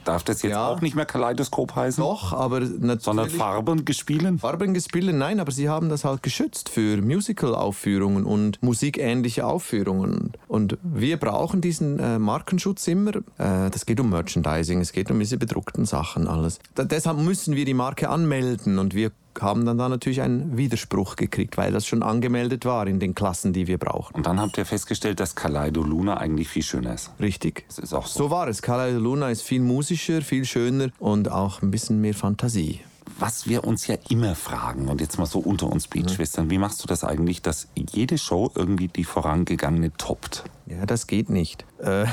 darf 0.03 0.23
das 0.23 0.41
jetzt 0.41 0.53
Ja. 0.53 0.67
auch 0.67 0.81
nicht 0.81 0.95
mehr 0.95 1.05
Kaleidoskop 1.05 1.75
heißen? 1.75 2.03
Doch, 2.03 2.33
aber 2.33 2.59
natürlich... 2.61 3.03
Sondern 3.03 3.29
Farben 3.29 3.85
gespielen? 3.85 4.39
Farbengespiele, 4.39 5.13
nein, 5.13 5.39
aber 5.39 5.51
sie 5.51 5.69
haben 5.69 5.89
das 5.89 6.03
halt 6.05 6.23
geschützt 6.23 6.69
für 6.69 7.01
Musical-Aufführungen 7.01 8.25
und 8.25 8.61
musikähnliche 8.63 9.45
Aufführungen. 9.45 10.33
Und 10.47 10.77
wir 10.81 11.17
brauchen 11.17 11.61
diesen 11.61 11.99
äh, 11.99 12.19
Markenschutz 12.19 12.87
immer. 12.87 13.15
Äh, 13.37 13.69
das 13.69 13.85
geht 13.85 13.99
um 13.99 14.09
Merchandising, 14.09 14.81
es 14.81 14.91
geht 14.91 15.11
um 15.11 15.19
diese 15.19 15.37
bedruckten 15.37 15.85
Sachen, 15.85 16.27
alles. 16.27 16.59
Da, 16.73 16.83
deshalb 16.83 17.19
müssen 17.19 17.55
wir 17.55 17.65
die 17.65 17.73
Marke 17.73 18.09
anmelden 18.09 18.79
und 18.79 18.95
wir 18.95 19.11
haben 19.41 19.65
dann 19.65 19.77
da 19.77 19.89
natürlich 19.89 20.21
einen 20.21 20.57
Widerspruch 20.57 21.15
gekriegt, 21.15 21.57
weil 21.57 21.71
das 21.71 21.85
schon 21.85 22.03
angemeldet 22.03 22.65
war 22.65 22.87
in 22.87 22.99
den 22.99 23.15
Klassen, 23.15 23.53
die 23.53 23.67
wir 23.67 23.77
brauchen. 23.77 24.15
Und 24.15 24.25
dann 24.25 24.39
habt 24.39 24.57
ihr 24.57 24.65
festgestellt, 24.65 25.19
dass 25.19 25.35
Kaleido 25.35 25.83
Luna 25.83 26.17
eigentlich 26.17 26.47
viel 26.47 26.63
schöner 26.63 26.93
ist. 26.93 27.11
Richtig. 27.19 27.65
Das 27.67 27.79
ist 27.79 27.93
auch 27.93 28.07
so. 28.07 28.25
So 28.25 28.29
war 28.29 28.47
es. 28.47 28.61
Kaleido 28.61 28.99
Luna 28.99 29.29
ist 29.29 29.41
viel 29.41 29.61
musischer, 29.61 30.21
viel 30.21 30.45
schöner 30.45 30.89
und 30.99 31.29
auch 31.29 31.61
ein 31.61 31.71
bisschen 31.71 32.01
mehr 32.01 32.13
Fantasie. 32.13 32.81
Was 33.17 33.47
wir 33.47 33.63
uns 33.63 33.87
ja 33.87 33.95
immer 34.09 34.35
fragen, 34.35 34.89
und 34.89 34.99
jetzt 34.99 35.17
mal 35.17 35.25
so 35.25 35.39
unter 35.39 35.71
uns 35.71 35.87
Beatschwestern, 35.87 36.49
wie 36.49 36.57
machst 36.57 36.83
du 36.83 36.87
das 36.87 37.03
eigentlich, 37.03 37.41
dass 37.41 37.69
jede 37.75 38.17
Show 38.17 38.51
irgendwie 38.55 38.89
die 38.89 39.05
vorangegangene 39.05 39.93
toppt? 39.97 40.43
Ja, 40.65 40.85
das 40.85 41.07
geht 41.07 41.29
nicht. 41.29 41.65
Äh, 41.79 42.07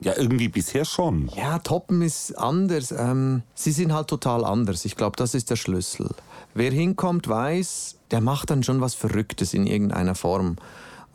Ja, 0.00 0.12
irgendwie 0.16 0.48
bisher 0.48 0.84
schon. 0.84 1.30
Ja, 1.34 1.58
Toppen 1.58 2.02
ist 2.02 2.36
anders. 2.36 2.92
Ähm, 2.92 3.42
sie 3.54 3.72
sind 3.72 3.92
halt 3.92 4.08
total 4.08 4.44
anders. 4.44 4.84
Ich 4.84 4.96
glaube, 4.96 5.16
das 5.16 5.34
ist 5.34 5.50
der 5.50 5.56
Schlüssel. 5.56 6.10
Wer 6.54 6.70
hinkommt, 6.70 7.28
weiß, 7.28 7.96
der 8.10 8.20
macht 8.20 8.50
dann 8.50 8.62
schon 8.62 8.80
was 8.80 8.94
Verrücktes 8.94 9.54
in 9.54 9.66
irgendeiner 9.66 10.14
Form. 10.14 10.56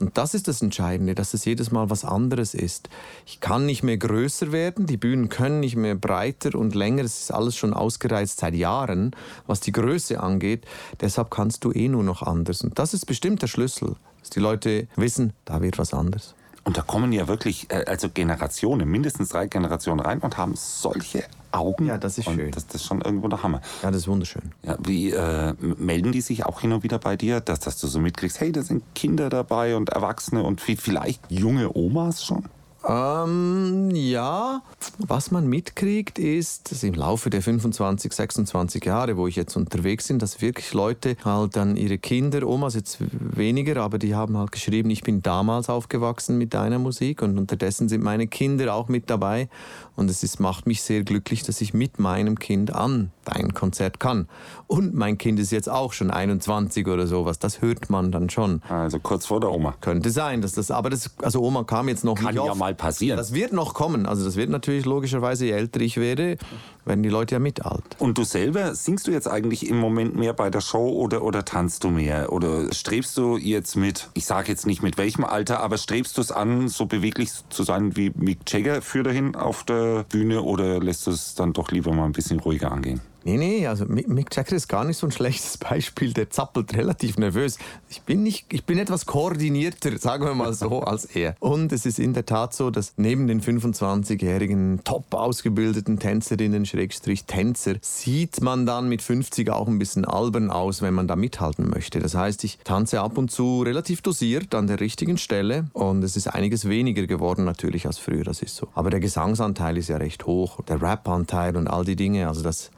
Und 0.01 0.17
das 0.17 0.33
ist 0.33 0.47
das 0.47 0.63
Entscheidende, 0.63 1.13
dass 1.13 1.35
es 1.35 1.45
jedes 1.45 1.71
Mal 1.71 1.91
was 1.91 2.05
anderes 2.05 2.55
ist. 2.55 2.89
Ich 3.27 3.39
kann 3.39 3.67
nicht 3.67 3.83
mehr 3.83 3.97
größer 3.97 4.51
werden, 4.51 4.87
die 4.87 4.97
Bühnen 4.97 5.29
können 5.29 5.59
nicht 5.59 5.75
mehr 5.75 5.93
breiter 5.93 6.57
und 6.57 6.73
länger. 6.73 7.03
Es 7.03 7.21
ist 7.21 7.31
alles 7.31 7.55
schon 7.55 7.75
ausgereizt 7.75 8.39
seit 8.39 8.55
Jahren, 8.55 9.15
was 9.45 9.59
die 9.59 9.71
Größe 9.71 10.19
angeht. 10.19 10.65
Deshalb 10.99 11.29
kannst 11.29 11.63
du 11.63 11.71
eh 11.71 11.87
nur 11.87 12.03
noch 12.03 12.23
anders. 12.23 12.63
Und 12.63 12.79
das 12.79 12.95
ist 12.95 13.05
bestimmt 13.05 13.43
der 13.43 13.47
Schlüssel, 13.47 13.95
dass 14.19 14.31
die 14.31 14.39
Leute 14.39 14.87
wissen, 14.95 15.33
da 15.45 15.61
wird 15.61 15.77
was 15.77 15.93
anders. 15.93 16.33
Und 16.63 16.77
da 16.77 16.81
kommen 16.83 17.11
ja 17.11 17.27
wirklich, 17.27 17.71
äh, 17.71 17.85
also 17.87 18.09
Generationen, 18.09 18.87
mindestens 18.87 19.29
drei 19.29 19.47
Generationen 19.47 19.99
rein 19.99 20.19
und 20.19 20.37
haben 20.37 20.53
solche 20.55 21.23
Augen. 21.51 21.87
Ja, 21.87 21.97
das 21.97 22.17
ist 22.19 22.27
und 22.27 22.35
schön. 22.35 22.51
Das, 22.51 22.67
das 22.67 22.75
ist 22.81 22.85
schon 22.87 23.01
irgendwo 23.01 23.27
der 23.27 23.41
Hammer. 23.43 23.61
Ja, 23.81 23.89
das 23.89 24.01
ist 24.01 24.07
wunderschön. 24.07 24.51
Ja, 24.63 24.77
wie 24.85 25.11
äh, 25.11 25.53
melden 25.59 26.11
die 26.11 26.21
sich 26.21 26.45
auch 26.45 26.61
hin 26.61 26.71
und 26.71 26.83
wieder 26.83 26.99
bei 26.99 27.17
dir, 27.17 27.39
dass, 27.41 27.59
dass 27.61 27.77
du 27.79 27.87
so 27.87 27.99
mitkriegst, 27.99 28.39
hey, 28.39 28.51
da 28.51 28.61
sind 28.61 28.83
Kinder 28.95 29.29
dabei 29.29 29.75
und 29.75 29.89
Erwachsene 29.89 30.43
und 30.43 30.61
vi- 30.61 30.77
vielleicht 30.79 31.19
junge 31.29 31.75
Omas 31.75 32.23
schon? 32.23 32.45
Ähm, 32.87 33.91
ja, 33.93 34.61
was 34.97 35.29
man 35.29 35.47
mitkriegt 35.47 36.17
ist, 36.17 36.71
dass 36.71 36.81
im 36.83 36.95
Laufe 36.95 37.29
der 37.29 37.41
25, 37.41 38.11
26 38.11 38.83
Jahre, 38.85 39.17
wo 39.17 39.27
ich 39.27 39.35
jetzt 39.35 39.55
unterwegs 39.55 40.07
bin, 40.07 40.17
dass 40.17 40.41
wirklich 40.41 40.73
Leute 40.73 41.15
halt 41.23 41.55
dann 41.55 41.75
ihre 41.75 41.99
Kinder, 41.99 42.47
Omas 42.47 42.73
jetzt 42.73 42.97
weniger, 42.99 43.81
aber 43.83 43.99
die 43.99 44.15
haben 44.15 44.37
halt 44.37 44.51
geschrieben, 44.51 44.89
ich 44.89 45.03
bin 45.03 45.21
damals 45.21 45.69
aufgewachsen 45.69 46.37
mit 46.37 46.53
deiner 46.55 46.79
Musik 46.79 47.21
und 47.21 47.37
unterdessen 47.37 47.87
sind 47.87 48.01
meine 48.01 48.25
Kinder 48.27 48.73
auch 48.73 48.87
mit 48.87 49.09
dabei 49.09 49.47
und 49.95 50.09
es 50.09 50.23
ist, 50.23 50.39
macht 50.39 50.65
mich 50.65 50.81
sehr 50.81 51.03
glücklich, 51.03 51.43
dass 51.43 51.61
ich 51.61 51.73
mit 51.75 51.99
meinem 51.99 52.39
Kind 52.39 52.73
an 52.73 53.11
dein 53.25 53.53
Konzert 53.53 53.99
kann. 53.99 54.27
Und 54.65 54.95
mein 54.95 55.17
Kind 55.19 55.39
ist 55.39 55.51
jetzt 55.51 55.69
auch 55.69 55.93
schon 55.93 56.09
21 56.09 56.87
oder 56.87 57.05
sowas, 57.05 57.37
das 57.37 57.61
hört 57.61 57.89
man 57.91 58.11
dann 58.11 58.29
schon. 58.29 58.61
Also 58.67 58.99
kurz 58.99 59.27
vor 59.27 59.39
der 59.39 59.51
Oma. 59.51 59.75
Könnte 59.81 60.09
sein, 60.09 60.41
dass 60.41 60.53
das, 60.53 60.71
aber 60.71 60.89
das, 60.89 61.11
also 61.21 61.41
Oma 61.41 61.63
kam 61.63 61.87
jetzt 61.87 62.03
noch 62.03 62.15
Kann 62.15 62.27
nicht 62.27 62.35
ja 62.35 62.41
oft. 62.43 62.59
mal 62.59 62.70
passieren. 62.73 63.17
Das 63.17 63.33
wird 63.33 63.53
noch 63.53 63.73
kommen. 63.73 64.05
Also 64.05 64.25
das 64.25 64.35
wird 64.35 64.49
natürlich 64.49 64.85
logischerweise, 64.85 65.45
je 65.45 65.51
älter 65.51 65.81
ich 65.81 65.97
werde, 65.97 66.37
werden 66.85 67.03
die 67.03 67.09
Leute 67.09 67.35
ja 67.35 67.39
mit 67.39 67.65
alt. 67.65 67.83
Und 67.99 68.17
du 68.17 68.23
selber, 68.23 68.75
singst 68.75 69.07
du 69.07 69.11
jetzt 69.11 69.27
eigentlich 69.27 69.67
im 69.67 69.77
Moment 69.77 70.15
mehr 70.15 70.33
bei 70.33 70.49
der 70.49 70.61
Show 70.61 70.89
oder, 70.89 71.23
oder 71.23 71.45
tanzt 71.45 71.83
du 71.83 71.89
mehr? 71.89 72.31
Oder 72.31 72.73
strebst 72.73 73.17
du 73.17 73.37
jetzt 73.37 73.75
mit, 73.75 74.09
ich 74.13 74.25
sage 74.25 74.49
jetzt 74.49 74.65
nicht 74.65 74.81
mit 74.81 74.97
welchem 74.97 75.23
Alter, 75.23 75.59
aber 75.61 75.77
strebst 75.77 76.17
du 76.17 76.21
es 76.21 76.31
an, 76.31 76.67
so 76.67 76.85
beweglich 76.85 77.31
zu 77.49 77.63
sein 77.63 77.95
wie 77.95 78.11
Mick 78.15 78.39
Jagger 78.47 78.81
für 78.81 79.03
dahin 79.03 79.35
auf 79.35 79.63
der 79.63 80.03
Bühne 80.03 80.41
oder 80.41 80.79
lässt 80.79 81.07
du 81.07 81.11
es 81.11 81.35
dann 81.35 81.53
doch 81.53 81.71
lieber 81.71 81.93
mal 81.93 82.05
ein 82.05 82.13
bisschen 82.13 82.39
ruhiger 82.39 82.71
angehen? 82.71 83.01
Nee, 83.23 83.37
nee, 83.37 83.67
also 83.67 83.85
Mick 83.85 84.35
Jagger 84.35 84.55
ist 84.55 84.67
gar 84.67 84.83
nicht 84.83 84.97
so 84.97 85.05
ein 85.05 85.11
schlechtes 85.11 85.57
Beispiel. 85.57 86.13
Der 86.13 86.29
zappelt 86.29 86.75
relativ 86.75 87.17
nervös. 87.17 87.57
Ich 87.89 88.01
bin, 88.01 88.23
nicht, 88.23 88.45
ich 88.51 88.65
bin 88.65 88.79
etwas 88.79 89.05
koordinierter, 89.05 89.97
sagen 89.99 90.25
wir 90.25 90.33
mal 90.33 90.53
so, 90.53 90.79
als 90.81 91.05
er. 91.05 91.35
Und 91.39 91.71
es 91.71 91.85
ist 91.85 91.99
in 91.99 92.13
der 92.13 92.25
Tat 92.25 92.53
so, 92.53 92.71
dass 92.71 92.93
neben 92.97 93.27
den 93.27 93.41
25-jährigen 93.41 94.81
top 94.83 95.13
ausgebildeten 95.13 95.99
Tänzerinnen, 95.99 96.65
Schrägstrich 96.65 97.25
Tänzer, 97.25 97.75
sieht 97.81 98.41
man 98.41 98.65
dann 98.65 98.89
mit 98.89 99.01
50 99.01 99.49
auch 99.51 99.67
ein 99.67 99.77
bisschen 99.77 100.05
albern 100.05 100.49
aus, 100.49 100.81
wenn 100.81 100.93
man 100.93 101.07
da 101.07 101.15
mithalten 101.15 101.69
möchte. 101.69 101.99
Das 101.99 102.15
heißt, 102.15 102.43
ich 102.43 102.59
tanze 102.63 103.01
ab 103.01 103.17
und 103.17 103.29
zu 103.29 103.61
relativ 103.61 104.01
dosiert 104.01 104.55
an 104.55 104.67
der 104.67 104.79
richtigen 104.79 105.17
Stelle 105.17 105.67
und 105.73 106.03
es 106.03 106.17
ist 106.17 106.27
einiges 106.27 106.67
weniger 106.67 107.05
geworden 107.05 107.45
natürlich 107.45 107.85
als 107.85 107.99
früher, 107.99 108.23
das 108.23 108.41
ist 108.41 108.55
so. 108.55 108.67
Aber 108.73 108.89
der 108.89 108.99
Gesangsanteil 108.99 109.77
ist 109.77 109.89
ja 109.89 109.97
recht 109.97 110.25
hoch, 110.25 110.61
der 110.63 110.81
Rap-Anteil 110.81 111.55
und 111.55 111.67
all 111.67 111.85
die 111.85 111.95
Dinge, 111.95 112.27
also 112.27 112.41
das 112.41 112.71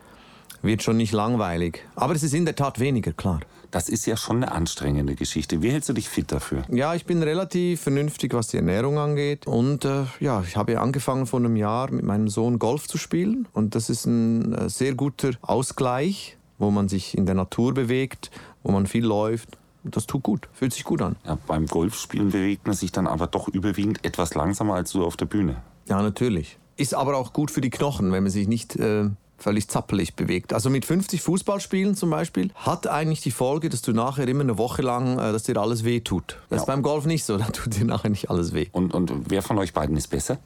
wird 0.63 0.81
schon 0.81 0.97
nicht 0.97 1.11
langweilig. 1.11 1.85
Aber 1.95 2.15
es 2.15 2.23
ist 2.23 2.33
in 2.33 2.45
der 2.45 2.55
Tat 2.55 2.79
weniger, 2.79 3.13
klar. 3.13 3.41
Das 3.69 3.89
ist 3.89 4.05
ja 4.05 4.17
schon 4.17 4.37
eine 4.37 4.51
anstrengende 4.51 5.15
Geschichte. 5.15 5.61
Wie 5.61 5.71
hältst 5.71 5.89
du 5.89 5.93
dich 5.93 6.07
fit 6.07 6.31
dafür? 6.31 6.63
Ja, 6.69 6.93
ich 6.93 7.05
bin 7.05 7.21
relativ 7.23 7.81
vernünftig, 7.81 8.33
was 8.33 8.47
die 8.47 8.57
Ernährung 8.57 8.97
angeht. 8.97 9.47
Und 9.47 9.83
äh, 9.83 10.05
ja, 10.19 10.43
ich 10.47 10.55
habe 10.55 10.79
angefangen 10.79 11.25
vor 11.25 11.39
einem 11.39 11.55
Jahr 11.55 11.91
mit 11.91 12.03
meinem 12.03 12.29
Sohn 12.29 12.59
Golf 12.59 12.87
zu 12.87 12.97
spielen. 12.97 13.47
Und 13.51 13.75
das 13.75 13.89
ist 13.89 14.05
ein 14.05 14.53
äh, 14.53 14.69
sehr 14.69 14.93
guter 14.93 15.31
Ausgleich, 15.41 16.37
wo 16.59 16.71
man 16.71 16.87
sich 16.87 17.17
in 17.17 17.25
der 17.25 17.35
Natur 17.35 17.73
bewegt, 17.73 18.31
wo 18.61 18.71
man 18.71 18.85
viel 18.85 19.05
läuft. 19.05 19.57
das 19.83 20.05
tut 20.05 20.23
gut, 20.23 20.47
fühlt 20.53 20.71
sich 20.71 20.83
gut 20.83 21.01
an. 21.01 21.15
Ja, 21.25 21.37
beim 21.47 21.65
Golfspielen 21.65 22.29
bewegt 22.29 22.67
man 22.67 22.75
sich 22.75 22.91
dann 22.91 23.07
aber 23.07 23.27
doch 23.27 23.47
überwiegend 23.47 24.05
etwas 24.05 24.35
langsamer 24.35 24.75
als 24.75 24.91
du 24.91 25.03
auf 25.03 25.17
der 25.17 25.25
Bühne. 25.25 25.63
Ja, 25.89 26.01
natürlich. 26.01 26.57
Ist 26.77 26.93
aber 26.93 27.17
auch 27.17 27.33
gut 27.33 27.51
für 27.51 27.61
die 27.61 27.69
Knochen, 27.69 28.11
wenn 28.11 28.23
man 28.23 28.31
sich 28.31 28.47
nicht 28.47 28.75
äh, 28.75 29.09
völlig 29.43 29.67
zappelig 29.67 30.15
bewegt. 30.15 30.53
Also 30.53 30.69
mit 30.69 30.85
50 30.85 31.21
Fußballspielen 31.21 31.95
zum 31.95 32.09
Beispiel 32.09 32.51
hat 32.55 32.87
eigentlich 32.87 33.21
die 33.21 33.31
Folge, 33.31 33.69
dass 33.69 33.81
du 33.81 33.91
nachher 33.91 34.27
immer 34.27 34.41
eine 34.41 34.57
Woche 34.57 34.81
lang, 34.81 35.19
äh, 35.19 35.31
dass 35.31 35.43
dir 35.43 35.57
alles 35.57 35.83
weh 35.83 35.99
tut. 35.99 36.39
Das 36.49 36.61
ist 36.61 36.65
beim 36.65 36.81
Golf 36.81 37.05
nicht 37.05 37.25
so, 37.25 37.37
da 37.37 37.45
tut 37.45 37.77
dir 37.77 37.85
nachher 37.85 38.09
nicht 38.09 38.29
alles 38.29 38.53
weh. 38.53 38.67
Und, 38.71 38.93
und 38.93 39.11
wer 39.29 39.41
von 39.41 39.57
euch 39.59 39.73
beiden 39.73 39.95
ist 39.97 40.07
besser? 40.07 40.39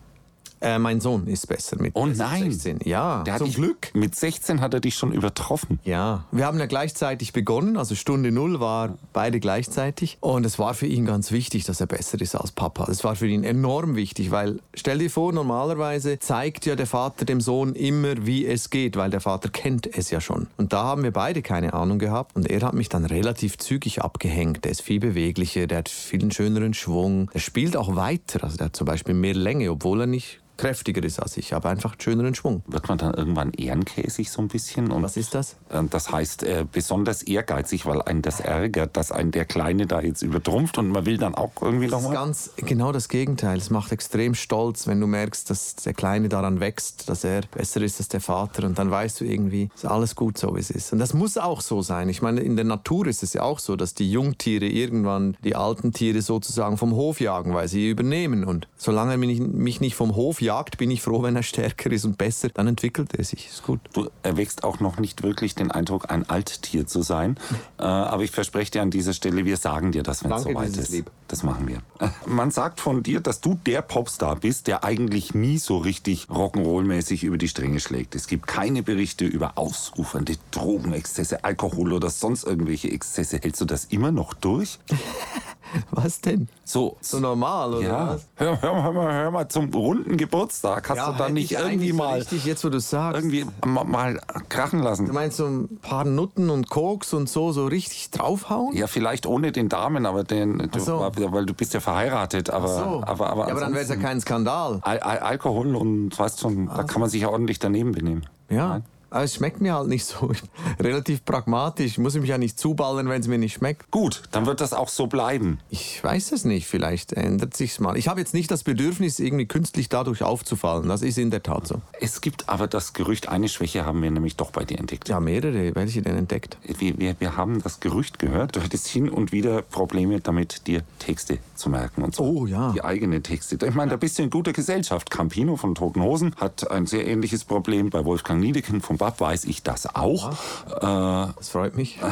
Äh, 0.60 0.80
mein 0.80 1.00
Sohn 1.02 1.28
ist 1.28 1.48
besser 1.48 1.80
mit 1.80 1.96
Oh 1.96 2.06
nein. 2.08 2.52
16. 2.52 2.80
Ja, 2.84 3.24
Der 3.24 3.34
hat 3.34 3.40
zum 3.40 3.48
dich- 3.48 3.56
Glück. 3.58 3.92
Mit 3.94 4.16
16 4.16 4.60
hat 4.62 4.74
er 4.74 4.80
dich 4.80 4.96
schon 4.96 5.12
übertroffen. 5.12 5.80
Ja, 5.84 6.26
wir 6.32 6.46
haben 6.46 6.58
ja 6.60 6.66
gleichzeitig 6.66 7.32
begonnen, 7.34 7.78
also 7.78 7.94
Stunde 7.96 8.32
Null 8.32 8.60
war 8.60 8.98
beide 9.14 9.40
gleichzeitig. 9.40 10.18
Und 10.20 10.46
es 10.46 10.58
war 10.58 10.74
für 10.74 10.88
ihn 10.88 11.06
ganz 11.06 11.32
wichtig, 11.32 11.66
dass 11.66 11.80
er 11.80 11.88
besser 11.88 12.20
ist 12.20 12.36
als 12.36 12.52
Papa. 12.52 12.86
Das 12.86 13.04
war 13.04 13.16
für 13.16 13.28
ihn 13.28 13.44
enorm 13.44 13.96
wichtig, 13.96 14.32
weil 14.32 14.60
stell 14.74 14.98
dir 14.98 15.10
vor, 15.12 15.32
normalerweise 15.34 16.18
zeigt 16.20 16.66
ja 16.66 16.76
der 16.76 16.88
Vater 16.88 17.26
dem 17.26 17.42
Sohn 17.42 17.74
immer, 17.74 18.26
wie 18.26 18.46
es 18.46 18.70
geht, 18.70 18.96
weil 18.98 19.10
der 19.10 19.22
Vater 19.22 19.50
kennt 19.50 19.86
es 19.98 20.10
ja 20.10 20.22
schon. 20.22 20.48
Und 20.58 20.74
da 20.74 20.84
haben 20.84 21.04
wir 21.04 21.12
beide 21.12 21.42
keine 21.42 21.74
Ahnung 21.74 22.00
gehabt. 22.00 22.36
Und 22.36 22.50
er 22.50 22.62
hat 22.62 22.74
mich 22.74 22.90
dann 22.90 23.06
relativ 23.06 23.58
zügig 23.58 24.02
abgehängt. 24.02 24.64
Der 24.66 24.72
ist 24.72 24.82
viel 24.82 25.00
beweglicher, 25.00 25.68
der 25.68 25.80
hat 25.80 25.90
viel 25.90 26.32
schöneren 26.32 26.74
Schwung. 26.74 27.30
Er 27.34 27.40
spielt 27.40 27.78
auch 27.78 27.96
weiter, 27.96 28.44
also 28.44 28.58
der 28.58 28.66
hat 28.68 28.76
zum 28.76 28.86
Beispiel 28.86 29.14
mehr 29.14 29.36
Länge, 29.36 29.72
obwohl 29.72 30.02
er 30.02 30.08
nicht 30.08 30.40
kräftiger 30.58 31.04
ist 31.04 31.20
als 31.20 31.38
ich, 31.38 31.54
aber 31.54 31.70
einfach 31.70 31.92
einen 31.94 32.02
schöneren 32.02 32.36
Schwung. 32.36 32.64
Wird 32.68 32.88
man 32.88 32.98
dann 32.98 33.14
irgendwann 33.14 33.54
ehrenkäsig 33.54 34.30
so 34.32 34.42
ein 34.42 34.48
bisschen? 34.48 34.92
Und 34.92 35.04
Was 35.04 35.18
ist 35.18 35.34
das? 35.36 35.56
äh, 35.70 35.84
Das 35.90 36.12
heißt, 36.12 36.44
äh, 36.44 36.66
besonders 36.72 37.24
ehrgeizig, 37.24 37.86
weil 37.86 38.02
einen 38.02 38.22
das 38.22 38.40
ärgert, 38.40 38.98
dass 38.98 39.12
einen 39.12 39.32
der 39.32 39.46
Kleine 39.46 39.86
da 39.88 40.02
jetzt 40.02 40.22
übertrumpft 40.22 40.78
und 40.78 40.90
man 40.90 41.06
will 41.06 41.18
dann 41.18 41.36
auch 41.36 41.52
irgendwie 41.62 41.88
Das 41.88 42.00
ist 42.00 42.04
nochmal. 42.08 42.26
ganz 42.26 42.50
genau 42.58 42.92
das 42.92 43.10
Gegenteil. 43.10 43.58
Es 43.58 43.70
macht 43.70 43.92
extrem 43.92 44.36
stolz, 44.36 44.88
wenn 44.88 45.00
du 45.00 45.08
merkst, 45.08 45.50
dass 45.50 45.76
der 45.76 45.94
Kleine 45.94 46.30
daran 46.30 46.60
wächst, 46.60 47.10
dass 47.10 47.24
er 47.24 47.42
besser 47.52 47.82
ist 47.82 48.00
als 48.00 48.08
der 48.10 48.22
Vater. 48.22 48.66
Und 48.66 48.80
dann 48.80 48.90
weißt 48.92 49.22
du 49.22 49.26
irgendwie, 49.26 49.70
ist 49.76 49.86
alles 49.86 50.16
gut 50.16 50.38
so, 50.38 50.56
wie 50.56 50.60
es 50.60 50.70
ist. 50.72 50.94
Und 50.94 51.00
das 51.00 51.14
muss 51.14 51.38
auch 51.38 51.62
so 51.62 51.82
sein. 51.82 52.10
Ich 52.10 52.22
meine, 52.22 52.42
in 52.42 52.56
der 52.56 52.66
Natur 52.66 53.08
ist 53.08 53.24
es 53.24 53.34
ja 53.34 53.44
auch 53.44 53.60
so, 53.60 53.76
dass 53.76 53.94
die 53.94 54.12
Jungtiere 54.12 54.66
irgendwann 54.66 55.38
die 55.44 55.56
alten 55.56 55.94
Tiere 55.94 56.22
sozusagen 56.22 56.78
vom 56.78 56.94
Hof 56.94 57.20
jagen, 57.22 57.54
weil 57.54 57.68
sie 57.68 57.90
übernehmen. 57.90 58.44
Und 58.44 58.68
solange 58.78 59.18
mich 59.18 59.40
mich 59.40 59.82
nicht 59.82 59.96
vom 59.96 60.16
Hof 60.16 60.42
jagt, 60.42 60.47
bin 60.77 60.92
ich 60.92 61.01
froh, 61.01 61.24
wenn 61.24 61.36
er 61.36 61.44
stärker 61.44 61.92
ist 61.92 62.06
und 62.06 62.18
besser. 62.18 62.50
Dann 62.50 62.68
entwickelt 62.68 63.13
er 63.16 63.24
sich. 63.24 63.48
Ist 63.48 63.63
gut. 63.63 63.80
Du 63.94 64.10
erwächst 64.24 64.63
auch 64.63 64.80
noch 64.80 64.98
nicht 64.98 65.24
wirklich 65.24 65.56
den 65.56 65.72
Eindruck, 65.72 66.10
ein 66.12 66.30
Alttier 66.30 66.88
zu 66.88 67.01
sein. 67.01 67.38
Äh, 67.80 67.84
aber 67.84 68.24
ich 68.24 68.32
verspreche 68.32 68.72
dir 68.72 68.82
an 68.82 68.89
dieser 68.89 69.13
Stelle, 69.13 69.46
wir 69.46 69.58
sagen 69.58 69.92
dir 69.92 70.01
das, 70.01 70.24
wenn 70.24 70.32
es 70.32 70.44
soweit 70.44 70.75
ist 70.75 70.89
lieb. 70.89 71.12
Das 71.27 71.44
machen 71.44 71.68
wir. 71.68 71.82
Man 72.25 72.50
sagt 72.50 72.80
von 72.80 73.04
dir, 73.04 73.20
dass 73.20 73.39
du 73.39 73.54
der 73.68 73.84
Popstar 73.84 74.36
bist, 74.36 74.66
der 74.66 74.84
eigentlich 74.84 75.36
nie 75.36 75.60
so 75.60 75.77
richtig 75.77 76.25
Rock'n'Roll-mäßig 76.25 77.24
über 77.24 77.38
die 77.38 77.48
Stränge 77.48 77.80
schlägt. 77.80 78.16
Es 78.16 78.25
gibt 78.25 78.48
keine 78.48 78.82
Berichte 78.82 79.25
über 79.25 79.60
ausufernde 79.60 80.38
Drogenexzesse, 80.50 81.44
Alkohol 81.44 81.94
oder 81.94 82.10
sonst 82.10 82.46
irgendwelche 82.46 82.89
Exzesse. 82.89 83.39
Hältst 83.42 83.62
du 83.62 83.66
das 83.66 83.86
immer 83.86 84.12
noch 84.12 84.34
durch? 84.34 84.80
Was 85.92 86.22
denn? 86.22 86.48
So, 86.64 86.98
So 87.02 87.20
normal, 87.20 87.74
oder 87.76 87.88
ja. 87.88 88.08
was? 88.10 88.28
Hör, 88.36 88.62
hör, 88.62 88.84
hör, 88.84 88.92
mal, 88.94 89.14
hör 89.14 89.32
mal 89.32 89.48
zum 89.50 89.74
runden 89.74 90.18
Geburtstag. 90.18 90.90
Hast 90.90 90.98
du 91.08 91.12
da 91.14 91.24
hätte 91.26 91.34
nicht 91.34 91.52
ich 91.52 91.58
irgendwie 91.58 91.94
mal 91.94 92.18
Richtig, 92.20 92.46
jetzt 92.46 92.64
wo 92.66 92.70
du 92.70 92.80
sagst. 92.80 93.18
irgendwie 93.22 93.46
ma- 93.66 93.84
mal 93.86 94.20
krachen 94.50 94.80
lassen? 94.82 95.06
Du 95.08 95.14
meinst 95.14 95.38
so 95.38 95.46
ein 95.46 95.80
paar 95.82 96.04
Nutten 96.06 96.50
und 96.50 96.70
Koks 96.70 97.14
und 97.14 97.30
so, 97.30 97.52
so 97.52 97.66
richtig 97.68 98.12
draufhauen? 98.12 98.76
Ja, 98.76 98.88
vielleicht 98.88 99.26
ohne 99.26 99.52
den 99.52 99.70
Damen, 99.70 100.06
aber 100.06 100.24
den, 100.24 100.70
du, 100.72 100.80
so. 100.80 101.00
weil 101.16 101.46
du 101.46 101.54
bist 101.54 101.74
ja 101.74 101.80
verheiratet, 101.80 102.50
aber, 102.50 102.68
so. 102.68 103.04
aber, 103.06 103.30
aber, 103.30 103.46
ja, 103.46 103.52
aber 103.52 103.60
dann 103.62 103.74
wäre 103.74 103.84
es 103.84 103.90
ja 103.90 103.96
kein 103.96 104.20
Skandal. 104.20 104.80
Al 104.84 105.00
Al 105.00 105.20
Alkohol 105.20 105.76
und 105.76 106.18
weißt 106.18 106.40
schon, 106.42 106.68
da 106.68 106.84
kann 106.84 107.00
man 107.02 107.10
sich 107.10 107.22
ja 107.22 107.30
ordentlich 107.30 107.60
daneben 107.60 107.92
benehmen. 107.94 108.26
Ja. 108.50 108.68
Nein? 108.70 108.84
Aber 109.10 109.24
es 109.24 109.36
schmeckt 109.36 109.62
mir 109.62 109.76
halt 109.76 109.88
nicht 109.88 110.06
so. 110.06 110.32
Ich 110.32 110.42
bin 110.78 110.86
relativ 110.86 111.24
pragmatisch. 111.24 111.86
Ich 111.86 111.98
muss 111.98 112.16
mich 112.16 112.30
ja 112.30 112.38
nicht 112.38 112.60
zuballern, 112.60 113.10
wenn 113.10 113.22
es 113.22 113.28
mir 113.28 113.38
nicht 113.38 113.54
schmeckt. 113.54 113.90
Gut, 113.92 114.24
dann 114.32 114.46
wird 114.46 114.62
das 114.62 114.74
auch 114.74 114.90
so 114.90 115.08
bleiben. 115.08 115.60
Ich 115.70 116.04
weiß 116.04 116.32
es 116.34 116.46
nicht. 116.46 116.68
Vielleicht 116.68 117.14
ändert 117.14 117.56
sich's 117.56 117.80
mal. 117.80 117.98
Ich 117.98 118.08
habe 118.08 118.20
jetzt 118.20 118.34
nicht 118.34 118.52
das 118.52 118.64
Bedürfnis, 118.64 119.20
irgendwie 119.20 119.46
künstlich 119.46 119.90
dadurch 119.90 120.24
aufzufallen. 120.24 120.90
Das 120.90 121.02
ist 121.02 121.18
in 121.18 121.32
der 121.32 121.44
Tat 121.44 121.68
so. 121.68 121.82
Es 122.00 122.22
gibt 122.22 122.50
aber 122.50 122.68
das 122.68 122.94
Gerücht, 122.94 123.30
eine 123.30 123.48
Schwäche 123.48 123.86
haben 123.86 124.02
wir 124.02 124.12
nämlich 124.12 124.36
doch 124.36 124.52
bei 124.52 124.66
dir 124.66 124.80
entdeckt. 124.80 125.08
Ja, 125.10 125.20
mehrere. 125.20 125.74
Welche 125.76 126.02
denn 126.02 126.18
entdeckt? 126.18 126.58
Wir, 126.64 126.98
wir, 126.98 127.16
wir 127.20 127.38
haben 127.38 127.62
das 127.62 127.80
Gerücht 127.80 128.20
gehört, 128.20 128.56
du 128.56 128.62
hättest 128.62 128.88
hin 128.88 129.10
und 129.10 129.32
wieder 129.32 129.62
Probleme 129.62 130.20
damit, 130.20 130.68
dir 130.68 130.82
Texte 131.00 131.40
zu 131.56 131.70
merken. 131.70 132.04
Und 132.04 132.16
so. 132.16 132.24
Oh, 132.24 132.46
ja. 132.46 132.72
Die 132.74 132.84
eigenen 132.84 133.24
Texte. 133.24 133.58
Ich 133.66 133.74
meine, 133.74 133.92
da 133.92 133.98
bist 133.98 134.20
du 134.20 134.24
in 134.24 134.30
guter 134.30 134.54
Gesellschaft. 134.54 135.10
Campino 135.10 135.56
von 135.56 135.76
Toten 135.76 136.02
Hosen 136.02 136.36
hat 136.36 136.70
ein 136.70 136.86
sehr 136.86 137.08
ähnliches 137.08 137.46
Problem. 137.46 137.90
Bei 137.90 138.04
Wolfgang 138.06 138.42
Niedecken 138.42 138.82
vom 138.82 138.97
BAP 138.98 139.20
weiß 139.20 139.46
ich 139.46 139.63
das 139.63 139.96
auch. 139.96 140.34
Das 140.82 141.50
freut 141.50 141.75
mich. 141.75 142.00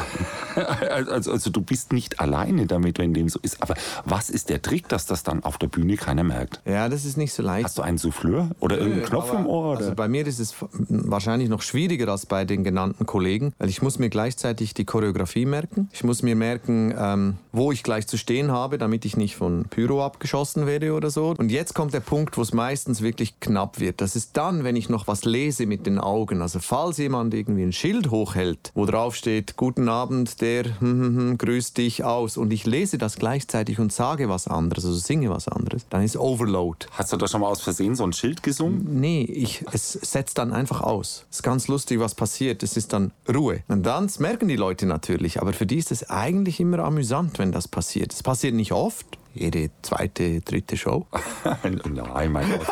Also, 0.89 1.32
also 1.34 1.50
du 1.50 1.60
bist 1.62 1.92
nicht 1.92 2.22
alleine 2.22 2.65
damit, 2.65 2.98
wenn 2.98 3.13
dem 3.13 3.27
so 3.27 3.39
ist. 3.42 3.62
Aber 3.62 3.74
was 4.06 4.30
ist 4.30 4.50
der 4.50 4.62
Trick, 4.62 4.88
dass 4.88 5.06
das 5.06 5.24
dann 5.24 5.44
auf 5.44 5.58
der 5.58 5.68
Bühne 5.68 5.98
keiner 5.98 6.24
merkt? 6.24 6.62
Ja, 6.65 6.88
das 6.88 7.04
ist 7.04 7.18
nicht 7.18 7.34
so 7.34 7.44
leicht. 7.44 7.65
Hast 7.65 7.77
du 7.77 7.82
einen 7.82 7.98
Souffleur 7.98 8.51
oder 8.62 8.77
irgendeinen 8.77 9.06
Knopf 9.06 9.30
Aber- 9.32 9.39
im 9.39 9.48
Ohr? 9.48 9.72
Oder? 9.72 9.80
Also 9.80 9.96
bei 9.96 10.08
mir 10.08 10.25
ist 10.25 10.39
es 10.39 10.56
wahrscheinlich 10.88 11.50
noch 11.50 11.62
schwieriger 11.62 12.08
als 12.10 12.25
bei 12.25 12.46
den 12.46 12.63
genannten 12.63 13.06
Kollegen, 13.06 13.54
weil 13.58 13.68
ich 13.70 13.82
muss 13.82 14.00
mir 14.00 14.10
gleichzeitig 14.10 14.74
die 14.74 14.86
Choreografie 14.86 15.46
merken. 15.46 15.89
Ich 15.92 16.04
muss 16.06 16.24
mir 16.24 16.36
merken, 16.38 16.94
ähm, 16.98 17.36
wo 17.51 17.72
ich 17.74 17.84
gleich 17.84 18.08
zu 18.08 18.18
stehen 18.18 18.51
habe, 18.51 18.77
damit 18.77 19.04
ich 19.06 19.18
nicht 19.18 19.36
von 19.36 19.65
Pyro 19.70 20.06
abgeschossen 20.06 20.65
werde 20.65 20.94
oder 20.94 21.10
so. 21.10 21.36
Und 21.38 21.51
jetzt 21.51 21.74
kommt 21.75 21.94
der 21.94 22.00
Punkt, 22.00 22.38
wo 22.38 22.42
es 22.42 22.54
meistens 22.54 23.01
wirklich 23.01 23.39
knapp 23.42 23.80
wird. 23.80 24.00
Das 24.00 24.15
ist 24.15 24.38
dann, 24.38 24.63
wenn 24.63 24.75
ich 24.77 24.88
noch 24.89 25.08
was 25.08 25.25
lese 25.25 25.65
mit 25.65 25.86
den 25.86 26.00
Augen. 26.00 26.42
Also 26.42 26.60
falls 26.75 26.98
jemand 26.98 27.34
irgendwie 27.34 27.63
ein 27.63 27.72
Schild 27.72 28.12
hochhält, 28.12 28.74
wo 28.75 28.86
drauf 28.86 29.15
steht, 29.15 29.55
guten 29.55 29.88
Abend, 29.88 30.41
der 30.41 30.65
hm, 30.65 30.75
hm, 30.82 31.17
hm, 31.17 31.38
grüßt 31.38 31.77
dich 31.77 32.03
aus 32.03 32.36
und 32.36 32.51
ich 32.51 32.65
lese 32.65 32.98
das 32.98 33.15
gleichzeitig 33.15 33.79
und 33.79 33.94
sage 33.94 34.27
was 34.27 34.50
anderes, 34.50 34.84
also 34.84 34.98
singe 34.98 35.29
was 35.29 35.48
anderes, 35.48 35.86
dann 35.89 36.03
ist 36.03 36.17
Overload. 36.17 36.88
Hast 36.91 37.13
du 37.13 37.17
da 37.17 37.29
schon 37.29 37.39
mal 37.39 37.48
aus 37.48 37.62
Versehen 37.62 37.96
so 37.96 38.03
ein 38.03 38.12
Schild 38.12 38.44
gesungen? 38.44 39.00
Nee, 39.00 39.22
ich, 39.22 39.63
es 39.72 39.94
setzt 39.94 40.38
dann 40.38 40.51
einfach 40.51 40.82
aus. 40.82 41.25
Es 41.32 41.38
ist 41.38 41.44
ganz 41.44 41.70
lustig, 41.70 42.01
was 42.01 42.13
passiert. 42.13 42.62
Es 42.62 42.75
ist 42.75 42.91
dann 42.91 43.13
Ruhe. 43.34 43.63
Und 43.70 43.86
dann 43.86 44.12
merken 44.20 44.50
die 44.50 44.58
Leute 44.58 44.86
natürlich, 44.86 45.41
aber 45.41 45.53
für 45.53 45.65
die 45.65 45.77
ist 45.77 45.94
es 45.94 46.10
eigentlich 46.10 46.60
immer 46.60 46.79
amüsant, 46.79 47.39
wenn 47.39 47.53
das 47.53 47.70
passiert. 47.70 48.12
Es 48.12 48.22
passiert 48.22 48.53
nicht 48.53 48.74
oft, 48.74 49.05
jede 49.34 49.70
zweite, 49.82 50.41
dritte 50.41 50.75
Show. 50.75 51.08
Nein, 51.63 52.32
mein 52.34 52.51
Gott. 52.51 52.67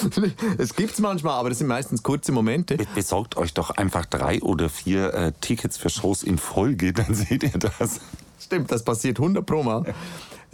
es 0.58 0.74
gibt's 0.74 0.98
manchmal, 0.98 1.34
aber 1.34 1.48
das 1.48 1.58
sind 1.58 1.66
meistens 1.66 2.02
kurze 2.02 2.32
Momente. 2.32 2.76
Besorgt 2.94 3.36
euch 3.36 3.54
doch 3.54 3.70
einfach 3.70 4.06
drei 4.06 4.42
oder 4.42 4.68
vier 4.68 5.14
äh, 5.14 5.32
Tickets 5.40 5.76
für 5.76 5.90
Shows 5.90 6.22
in 6.22 6.38
Folge, 6.38 6.92
dann 6.92 7.14
seht 7.14 7.42
ihr 7.42 7.58
das. 7.58 8.00
Stimmt, 8.40 8.70
das 8.72 8.82
passiert 8.84 9.18
100 9.18 9.46
pro 9.46 9.62
Mal. 9.62 9.94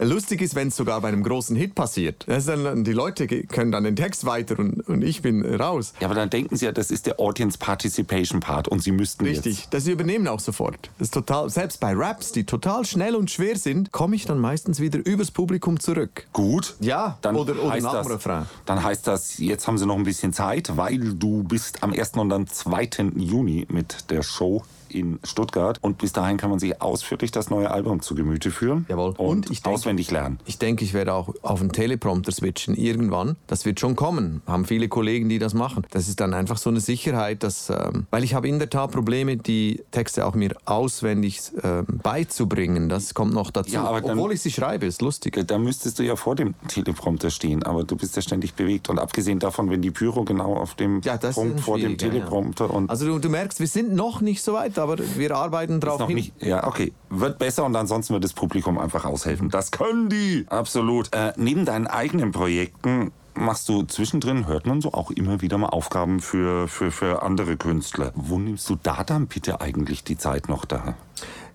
Lustig 0.01 0.41
ist, 0.41 0.55
wenn 0.55 0.69
es 0.69 0.77
sogar 0.77 1.01
bei 1.01 1.09
einem 1.09 1.23
großen 1.23 1.55
Hit 1.57 1.75
passiert. 1.75 2.25
Dann, 2.27 2.85
die 2.85 2.93
Leute 2.93 3.27
können 3.27 3.71
dann 3.71 3.83
den 3.83 3.97
Text 3.97 4.25
weiter 4.25 4.57
und, 4.57 4.81
und 4.87 5.03
ich 5.03 5.21
bin 5.21 5.43
raus. 5.55 5.93
Ja, 5.99 6.07
aber 6.07 6.15
dann 6.15 6.29
denken 6.29 6.55
sie 6.55 6.65
ja, 6.65 6.71
das 6.71 6.89
ist 6.89 7.05
der 7.05 7.19
Audience 7.19 7.57
Participation 7.57 8.39
Part 8.39 8.69
und 8.69 8.81
sie 8.81 8.91
müssten 8.91 9.25
Richtig, 9.25 9.59
jetzt. 9.59 9.73
das 9.73 9.87
übernehmen 9.87 10.27
auch 10.29 10.39
sofort. 10.39 10.89
Das 10.99 11.07
ist 11.07 11.13
total, 11.13 11.49
selbst 11.49 11.81
bei 11.81 11.93
Raps, 11.93 12.31
die 12.31 12.45
total 12.45 12.85
schnell 12.85 13.15
und 13.15 13.29
schwer 13.29 13.57
sind, 13.57 13.91
komme 13.91 14.15
ich 14.15 14.25
dann 14.25 14.39
meistens 14.39 14.79
wieder 14.79 14.99
übers 15.05 15.31
Publikum 15.31 15.79
zurück. 15.79 16.27
Gut. 16.31 16.75
Ja, 16.79 17.17
dann 17.21 17.35
oder- 17.35 17.61
oder 17.61 17.71
heißt 17.71 17.83
nach 17.83 18.05
das. 18.05 18.47
Dann 18.65 18.83
heißt 18.83 19.05
das, 19.05 19.37
jetzt 19.37 19.67
haben 19.67 19.77
sie 19.77 19.85
noch 19.85 19.97
ein 19.97 20.03
bisschen 20.03 20.31
Zeit, 20.31 20.77
weil 20.77 21.13
du 21.15 21.43
bist 21.43 21.83
am 21.83 21.91
1. 21.91 22.11
und 22.13 22.31
am 22.31 22.47
2. 22.47 22.89
Juni 23.17 23.65
mit 23.69 24.09
der 24.09 24.23
Show 24.23 24.63
in 24.91 25.19
Stuttgart 25.23 25.77
und 25.81 25.97
bis 25.97 26.13
dahin 26.13 26.37
kann 26.37 26.49
man 26.49 26.59
sich 26.59 26.81
ausführlich 26.81 27.31
das 27.31 27.49
neue 27.49 27.71
Album 27.71 28.01
zu 28.01 28.15
Gemüte 28.15 28.51
führen 28.51 28.85
Jawohl. 28.89 29.09
und, 29.11 29.17
Und 29.17 29.49
ich 29.51 29.61
denke- 29.61 29.75
auswendig 29.77 30.11
lernen. 30.11 30.39
Ich 30.45 30.57
denke, 30.57 30.83
ich 30.83 30.93
werde 30.93 31.13
auch 31.13 31.33
auf 31.41 31.61
einen 31.61 31.71
Teleprompter 31.71 32.31
switchen 32.31 32.75
irgendwann. 32.75 33.35
Das 33.47 33.65
wird 33.65 33.79
schon 33.79 33.95
kommen. 33.95 34.41
Haben 34.47 34.65
viele 34.65 34.87
Kollegen, 34.89 35.29
die 35.29 35.39
das 35.39 35.53
machen. 35.53 35.85
Das 35.91 36.07
ist 36.07 36.19
dann 36.19 36.33
einfach 36.33 36.57
so 36.57 36.69
eine 36.69 36.79
Sicherheit, 36.79 37.43
dass, 37.43 37.69
ähm, 37.69 38.07
weil 38.11 38.23
ich 38.23 38.33
habe 38.33 38.47
in 38.47 38.59
der 38.59 38.69
Tat 38.69 38.91
Probleme, 38.91 39.37
die 39.37 39.83
Texte 39.91 40.25
auch 40.25 40.35
mir 40.35 40.55
auswendig 40.65 41.39
ähm, 41.63 41.85
beizubringen. 42.03 42.89
Das 42.89 43.13
kommt 43.13 43.33
noch 43.33 43.51
dazu. 43.51 43.71
Ja, 43.71 43.83
aber 43.83 44.01
dann- 44.01 44.17
Obwohl 44.17 44.33
ich 44.33 44.41
sie 44.41 44.51
schreibe, 44.51 44.85
ist 44.85 45.01
lustig. 45.01 45.39
Da 45.47 45.57
müsstest 45.57 45.99
du 45.99 46.03
ja 46.03 46.15
vor 46.15 46.35
dem 46.35 46.53
Teleprompter 46.67 47.29
stehen, 47.29 47.63
aber 47.63 47.83
du 47.83 47.95
bist 47.95 48.15
ja 48.15 48.21
ständig 48.21 48.53
bewegt. 48.55 48.89
Und 48.89 48.99
abgesehen 48.99 49.39
davon, 49.39 49.69
wenn 49.69 49.81
die 49.81 49.91
Pyro 49.91 50.23
genau 50.23 50.55
auf 50.55 50.75
dem 50.75 51.01
Ja, 51.03 51.17
Punkt 51.17 51.59
vor 51.61 51.77
dem 51.77 51.97
schwierig, 51.97 52.01
ja, 52.01 52.07
ja. 52.07 52.13
Teleprompter 52.13 52.73
und 52.73 52.89
Also 52.89 53.05
du, 53.05 53.19
du 53.19 53.29
merkst, 53.29 53.59
wir 53.59 53.67
sind 53.67 53.93
noch 53.93 54.21
nicht 54.21 54.41
so 54.43 54.53
weit, 54.53 54.77
aber 54.79 54.97
wir 54.97 55.35
arbeiten 55.35 55.79
drauf 55.79 55.99
noch 55.99 56.07
hin. 56.07 56.15
nicht. 56.15 56.41
Ja, 56.41 56.65
okay. 56.67 56.93
Wird 57.09 57.39
besser 57.39 57.65
und 57.65 57.75
ansonsten 57.75 58.13
wird 58.13 58.23
das 58.23 58.33
Publikum 58.33 58.77
einfach 58.77 59.05
aushelfen. 59.05 59.49
Das 59.49 59.71
können 59.71 60.09
die. 60.09 60.45
Absolut. 60.49 61.13
Äh, 61.13 61.33
neben 61.37 61.65
deinen 61.65 61.87
eigenen 61.87 62.31
Projekten 62.31 63.11
machst 63.39 63.69
du 63.69 63.83
zwischendrin, 63.83 64.47
hört 64.47 64.65
man 64.65 64.81
so, 64.81 64.93
auch 64.93 65.11
immer 65.11 65.41
wieder 65.41 65.57
mal 65.57 65.69
Aufgaben 65.69 66.19
für, 66.19 66.67
für, 66.67 66.91
für 66.91 67.23
andere 67.23 67.57
Künstler. 67.57 68.11
Wo 68.15 68.37
nimmst 68.37 68.69
du 68.69 68.77
da 68.81 69.03
dann 69.03 69.27
bitte 69.27 69.61
eigentlich 69.61 70.03
die 70.03 70.17
Zeit 70.17 70.49
noch 70.49 70.65
da? 70.65 70.95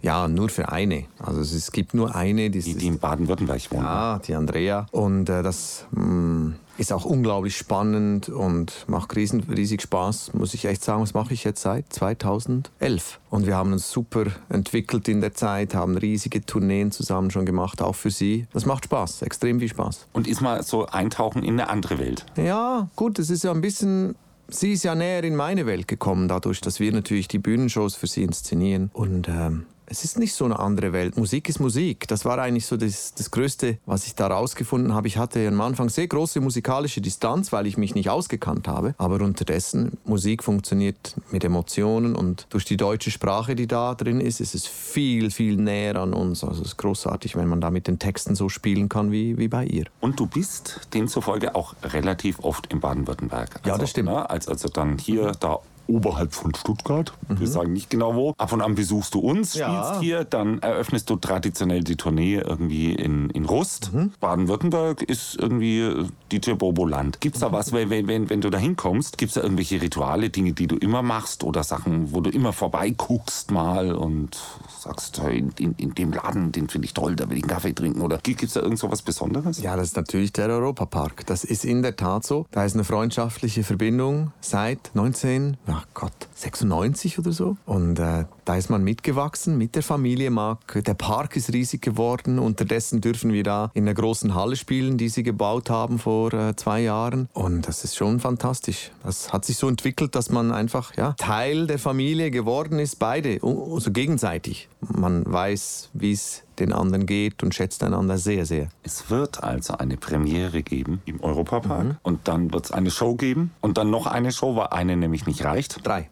Ja, 0.02 0.28
nur 0.28 0.48
für 0.48 0.70
eine. 0.70 1.04
Also 1.18 1.40
es 1.40 1.72
gibt 1.72 1.94
nur 1.94 2.14
eine. 2.14 2.50
Die, 2.50 2.60
die 2.60 2.86
in 2.86 2.98
Baden-Württemberg 2.98 3.70
wohnt. 3.70 3.84
Ja, 3.84 4.18
die 4.18 4.34
Andrea. 4.34 4.86
Und 4.90 5.28
äh, 5.30 5.42
das 5.42 5.86
mh, 5.92 6.04
mm, 6.04 6.54
ist 6.78 6.92
auch 6.92 7.04
unglaublich 7.04 7.56
spannend 7.56 8.28
und 8.28 8.84
macht 8.88 9.14
riesen, 9.16 9.40
riesig 9.42 9.82
Spaß, 9.82 10.34
muss 10.34 10.54
ich 10.54 10.64
echt 10.64 10.82
sagen. 10.84 11.00
Das 11.00 11.14
mache 11.14 11.34
ich 11.34 11.44
jetzt 11.44 11.62
seit 11.62 11.92
2011. 11.92 13.20
Und 13.30 13.46
wir 13.46 13.56
haben 13.56 13.72
uns 13.72 13.90
super 13.90 14.26
entwickelt 14.48 15.08
in 15.08 15.20
der 15.20 15.34
Zeit, 15.34 15.74
haben 15.74 15.96
riesige 15.96 16.44
Tourneen 16.44 16.90
zusammen 16.90 17.30
schon 17.30 17.46
gemacht, 17.46 17.82
auch 17.82 17.94
für 17.94 18.10
sie. 18.10 18.46
Das 18.52 18.66
macht 18.66 18.84
Spaß, 18.84 19.22
extrem 19.22 19.60
viel 19.60 19.68
Spaß. 19.68 20.06
Und 20.12 20.26
ist 20.26 20.40
mal 20.40 20.62
so 20.62 20.86
eintauchen 20.86 21.42
in 21.42 21.60
eine 21.60 21.68
andere 21.68 21.98
Welt? 21.98 22.26
Ja, 22.36 22.88
gut, 22.96 23.18
es 23.18 23.30
ist 23.30 23.44
ja 23.44 23.52
ein 23.52 23.60
bisschen 23.60 24.16
sie 24.48 24.72
ist 24.72 24.84
ja 24.84 24.94
näher 24.94 25.24
in 25.24 25.36
meine 25.36 25.66
Welt 25.66 25.88
gekommen, 25.88 26.28
dadurch, 26.28 26.60
dass 26.60 26.80
wir 26.80 26.92
natürlich 26.92 27.28
die 27.28 27.38
Bühnenshows 27.38 27.94
für 27.94 28.06
sie 28.06 28.22
inszenieren. 28.22 28.90
Und 28.92 29.28
ähm, 29.28 29.66
es 29.94 30.02
ist 30.02 30.18
nicht 30.18 30.34
so 30.34 30.44
eine 30.44 30.58
andere 30.58 30.92
Welt. 30.92 31.16
Musik 31.16 31.48
ist 31.48 31.60
Musik. 31.60 32.08
Das 32.08 32.24
war 32.24 32.38
eigentlich 32.38 32.66
so 32.66 32.76
das, 32.76 33.14
das 33.14 33.30
Größte, 33.30 33.78
was 33.86 34.06
ich 34.06 34.16
da 34.16 34.26
rausgefunden 34.26 34.92
habe. 34.92 35.06
Ich 35.06 35.18
hatte 35.18 35.46
am 35.46 35.60
Anfang 35.60 35.88
sehr 35.88 36.08
große 36.08 36.40
musikalische 36.40 37.00
Distanz, 37.00 37.52
weil 37.52 37.68
ich 37.68 37.76
mich 37.76 37.94
nicht 37.94 38.10
ausgekannt 38.10 38.66
habe. 38.66 38.96
Aber 38.98 39.20
unterdessen, 39.20 39.96
Musik 40.04 40.42
funktioniert 40.42 41.14
mit 41.30 41.44
Emotionen 41.44 42.16
und 42.16 42.48
durch 42.50 42.64
die 42.64 42.76
deutsche 42.76 43.12
Sprache, 43.12 43.54
die 43.54 43.68
da 43.68 43.94
drin 43.94 44.20
ist, 44.20 44.40
ist 44.40 44.56
es 44.56 44.66
viel, 44.66 45.30
viel 45.30 45.56
näher 45.56 45.94
an 45.94 46.12
uns. 46.12 46.42
Also 46.42 46.62
es 46.62 46.68
ist 46.68 46.76
großartig, 46.76 47.36
wenn 47.36 47.46
man 47.46 47.60
da 47.60 47.70
mit 47.70 47.86
den 47.86 48.00
Texten 48.00 48.34
so 48.34 48.48
spielen 48.48 48.88
kann 48.88 49.12
wie, 49.12 49.38
wie 49.38 49.46
bei 49.46 49.64
ihr. 49.64 49.84
Und 50.00 50.18
du 50.18 50.26
bist 50.26 50.80
demzufolge 50.92 51.54
auch 51.54 51.74
relativ 51.84 52.40
oft 52.40 52.66
in 52.72 52.80
Baden-Württemberg. 52.80 53.58
Also, 53.58 53.68
ja, 53.68 53.78
das 53.78 53.90
stimmt. 53.90 54.08
Ne, 54.08 54.28
als 54.28 54.48
also 54.48 54.68
dann 54.68 54.98
hier, 54.98 55.32
da 55.38 55.60
oberhalb 55.86 56.34
von 56.34 56.54
Stuttgart. 56.54 57.12
Mhm. 57.28 57.40
Wir 57.40 57.46
sagen 57.46 57.72
nicht 57.72 57.90
genau 57.90 58.14
wo. 58.14 58.34
Ab 58.38 58.52
und 58.52 58.60
an 58.62 58.74
besuchst 58.74 59.14
du 59.14 59.20
uns, 59.20 59.54
ja. 59.54 59.84
spielst 59.84 60.00
hier, 60.00 60.24
dann 60.24 60.58
eröffnest 60.60 61.10
du 61.10 61.16
traditionell 61.16 61.84
die 61.84 61.96
Tournee 61.96 62.36
irgendwie 62.36 62.92
in, 62.92 63.30
in 63.30 63.44
Rust. 63.44 63.92
Mhm. 63.92 64.12
Baden-Württemberg 64.20 65.02
ist 65.02 65.36
irgendwie 65.36 66.06
die 66.30 66.40
Turbobo-Land. 66.40 67.20
Gibt 67.20 67.36
es 67.36 67.40
da 67.40 67.52
was, 67.52 67.72
wenn, 67.72 67.90
wenn, 67.90 68.30
wenn 68.30 68.40
du 68.40 68.50
da 68.50 68.58
hinkommst, 68.58 69.18
gibt 69.18 69.30
es 69.30 69.34
da 69.34 69.42
irgendwelche 69.42 69.80
Rituale, 69.80 70.30
Dinge, 70.30 70.52
die 70.52 70.66
du 70.66 70.76
immer 70.76 71.02
machst 71.02 71.44
oder 71.44 71.62
Sachen, 71.62 72.12
wo 72.12 72.20
du 72.20 72.30
immer 72.30 72.52
vorbeiguckst 72.52 73.50
mal 73.50 73.94
und 73.94 74.38
sagst, 74.78 75.18
in, 75.18 75.52
in, 75.58 75.74
in 75.76 75.94
dem 75.94 76.12
Laden, 76.12 76.52
den 76.52 76.68
finde 76.68 76.86
ich 76.86 76.94
toll, 76.94 77.16
da 77.16 77.28
will 77.28 77.36
ich 77.36 77.44
einen 77.44 77.50
Kaffee 77.50 77.72
trinken 77.72 78.00
oder 78.00 78.18
gibt 78.18 78.42
es 78.42 78.54
da 78.54 78.60
irgend 78.60 78.78
so 78.78 78.90
was 78.90 79.02
Besonderes? 79.02 79.60
Ja, 79.62 79.76
das 79.76 79.88
ist 79.88 79.96
natürlich 79.96 80.32
der 80.32 80.48
Europapark. 80.48 81.26
Das 81.26 81.44
ist 81.44 81.64
in 81.64 81.82
der 81.82 81.96
Tat 81.96 82.24
so. 82.24 82.46
Da 82.50 82.64
ist 82.64 82.74
eine 82.74 82.84
freundschaftliche 82.84 83.64
Verbindung 83.64 84.32
seit 84.40 84.90
19, 84.94 85.56
ach 85.74 85.86
Gott, 85.94 86.12
96 86.34 87.18
oder 87.18 87.32
so. 87.32 87.56
Und 87.66 87.98
äh, 87.98 88.24
da 88.44 88.56
ist 88.56 88.70
man 88.70 88.84
mitgewachsen 88.84 89.56
mit 89.56 89.74
der 89.74 89.82
Familie 89.82 90.30
Mack. 90.30 90.82
Der 90.86 90.94
Park 90.94 91.36
ist 91.36 91.52
riesig 91.52 91.82
geworden. 91.82 92.38
Unterdessen 92.38 93.00
dürfen 93.00 93.32
wir 93.32 93.42
da 93.42 93.70
in 93.74 93.84
der 93.84 93.94
großen 93.94 94.34
Halle 94.34 94.56
spielen, 94.56 94.98
die 94.98 95.08
sie 95.08 95.22
gebaut 95.22 95.70
haben 95.70 95.98
vor 95.98 96.32
äh, 96.32 96.54
zwei 96.56 96.82
Jahren. 96.82 97.28
Und 97.32 97.66
das 97.66 97.84
ist 97.84 97.96
schon 97.96 98.20
fantastisch. 98.20 98.90
Das 99.02 99.32
hat 99.32 99.44
sich 99.44 99.56
so 99.56 99.68
entwickelt, 99.68 100.14
dass 100.14 100.30
man 100.30 100.52
einfach 100.52 100.94
ja, 100.96 101.12
Teil 101.12 101.66
der 101.66 101.78
Familie 101.78 102.30
geworden 102.30 102.78
ist, 102.78 102.98
beide, 102.98 103.40
also 103.42 103.90
gegenseitig. 103.90 104.68
Man 104.80 105.24
weiß, 105.30 105.90
wie 105.94 106.12
es 106.12 106.42
den 106.58 106.72
anderen 106.72 107.06
geht 107.06 107.42
und 107.42 107.54
schätzt 107.54 107.82
einander 107.82 108.18
sehr, 108.18 108.46
sehr. 108.46 108.68
Es 108.82 109.10
wird 109.10 109.42
also 109.42 109.74
eine 109.78 109.96
Premiere 109.96 110.62
geben 110.62 111.02
im 111.04 111.22
Europapark 111.22 111.84
mhm. 111.84 111.96
und 112.02 112.28
dann 112.28 112.52
wird 112.52 112.66
es 112.66 112.72
eine 112.72 112.90
Show 112.90 113.14
geben 113.14 113.50
und 113.60 113.78
dann 113.78 113.90
noch 113.90 114.06
eine 114.06 114.32
Show, 114.32 114.56
weil 114.56 114.68
eine 114.68 114.96
nämlich 114.96 115.26
nicht 115.26 115.44
reicht. 115.44 115.84
Drei. 115.84 116.08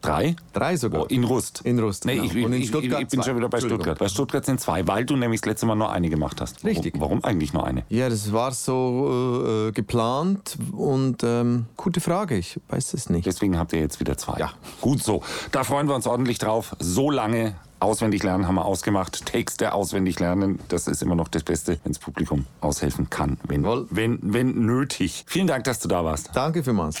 Drei? 0.00 0.36
Drei 0.52 0.76
sogar. 0.76 1.02
Oh, 1.02 1.06
in 1.06 1.24
Rust. 1.24 1.60
In 1.64 1.78
Rust. 1.78 2.04
Nee, 2.04 2.16
genau. 2.16 2.24
ich, 2.32 2.44
und 2.44 2.52
in 2.52 2.64
Stuttgart 2.64 3.00
ich, 3.00 3.06
ich 3.06 3.08
bin 3.10 3.22
schon 3.22 3.36
wieder 3.36 3.48
bei 3.48 3.60
Stuttgart. 3.60 3.98
Bei 3.98 4.08
Stuttgart 4.08 4.44
sind 4.44 4.60
zwei, 4.60 4.86
weil 4.86 5.04
du 5.04 5.16
nämlich 5.16 5.40
das 5.40 5.48
letzte 5.48 5.66
Mal 5.66 5.76
nur 5.76 5.92
eine 5.92 6.10
gemacht 6.10 6.40
hast. 6.40 6.64
Richtig. 6.64 6.94
Warum, 6.94 7.22
warum 7.22 7.24
eigentlich 7.24 7.52
nur 7.52 7.66
eine? 7.66 7.84
Ja, 7.88 8.08
das 8.08 8.32
war 8.32 8.52
so 8.52 9.68
äh, 9.68 9.72
geplant 9.72 10.58
und 10.72 11.22
ähm, 11.22 11.66
gute 11.76 12.00
Frage, 12.00 12.36
ich 12.36 12.58
weiß 12.68 12.94
es 12.94 13.10
nicht. 13.10 13.26
Deswegen 13.26 13.58
habt 13.58 13.72
ihr 13.72 13.80
jetzt 13.80 14.00
wieder 14.00 14.18
zwei. 14.18 14.38
Ja. 14.38 14.50
Gut 14.80 15.02
so. 15.02 15.22
Da 15.52 15.62
freuen 15.62 15.86
wir 15.88 15.94
uns 15.94 16.06
ordentlich 16.06 16.38
drauf. 16.38 16.74
So 16.80 17.10
lange 17.10 17.54
Auswendig 17.82 18.22
lernen 18.22 18.46
haben 18.46 18.54
wir 18.54 18.64
ausgemacht. 18.64 19.26
Texte 19.26 19.72
auswendig 19.72 20.20
lernen, 20.20 20.60
das 20.68 20.86
ist 20.86 21.02
immer 21.02 21.16
noch 21.16 21.26
das 21.26 21.42
Beste, 21.42 21.80
wenn 21.82 21.92
das 21.92 21.98
Publikum 21.98 22.46
aushelfen 22.60 23.10
kann, 23.10 23.38
wenn, 23.48 23.64
wenn, 23.64 24.20
wenn 24.22 24.64
nötig. 24.64 25.24
Vielen 25.26 25.48
Dank, 25.48 25.64
dass 25.64 25.80
du 25.80 25.88
da 25.88 26.04
warst. 26.04 26.30
Danke 26.32 26.62
vielmals. 26.62 27.00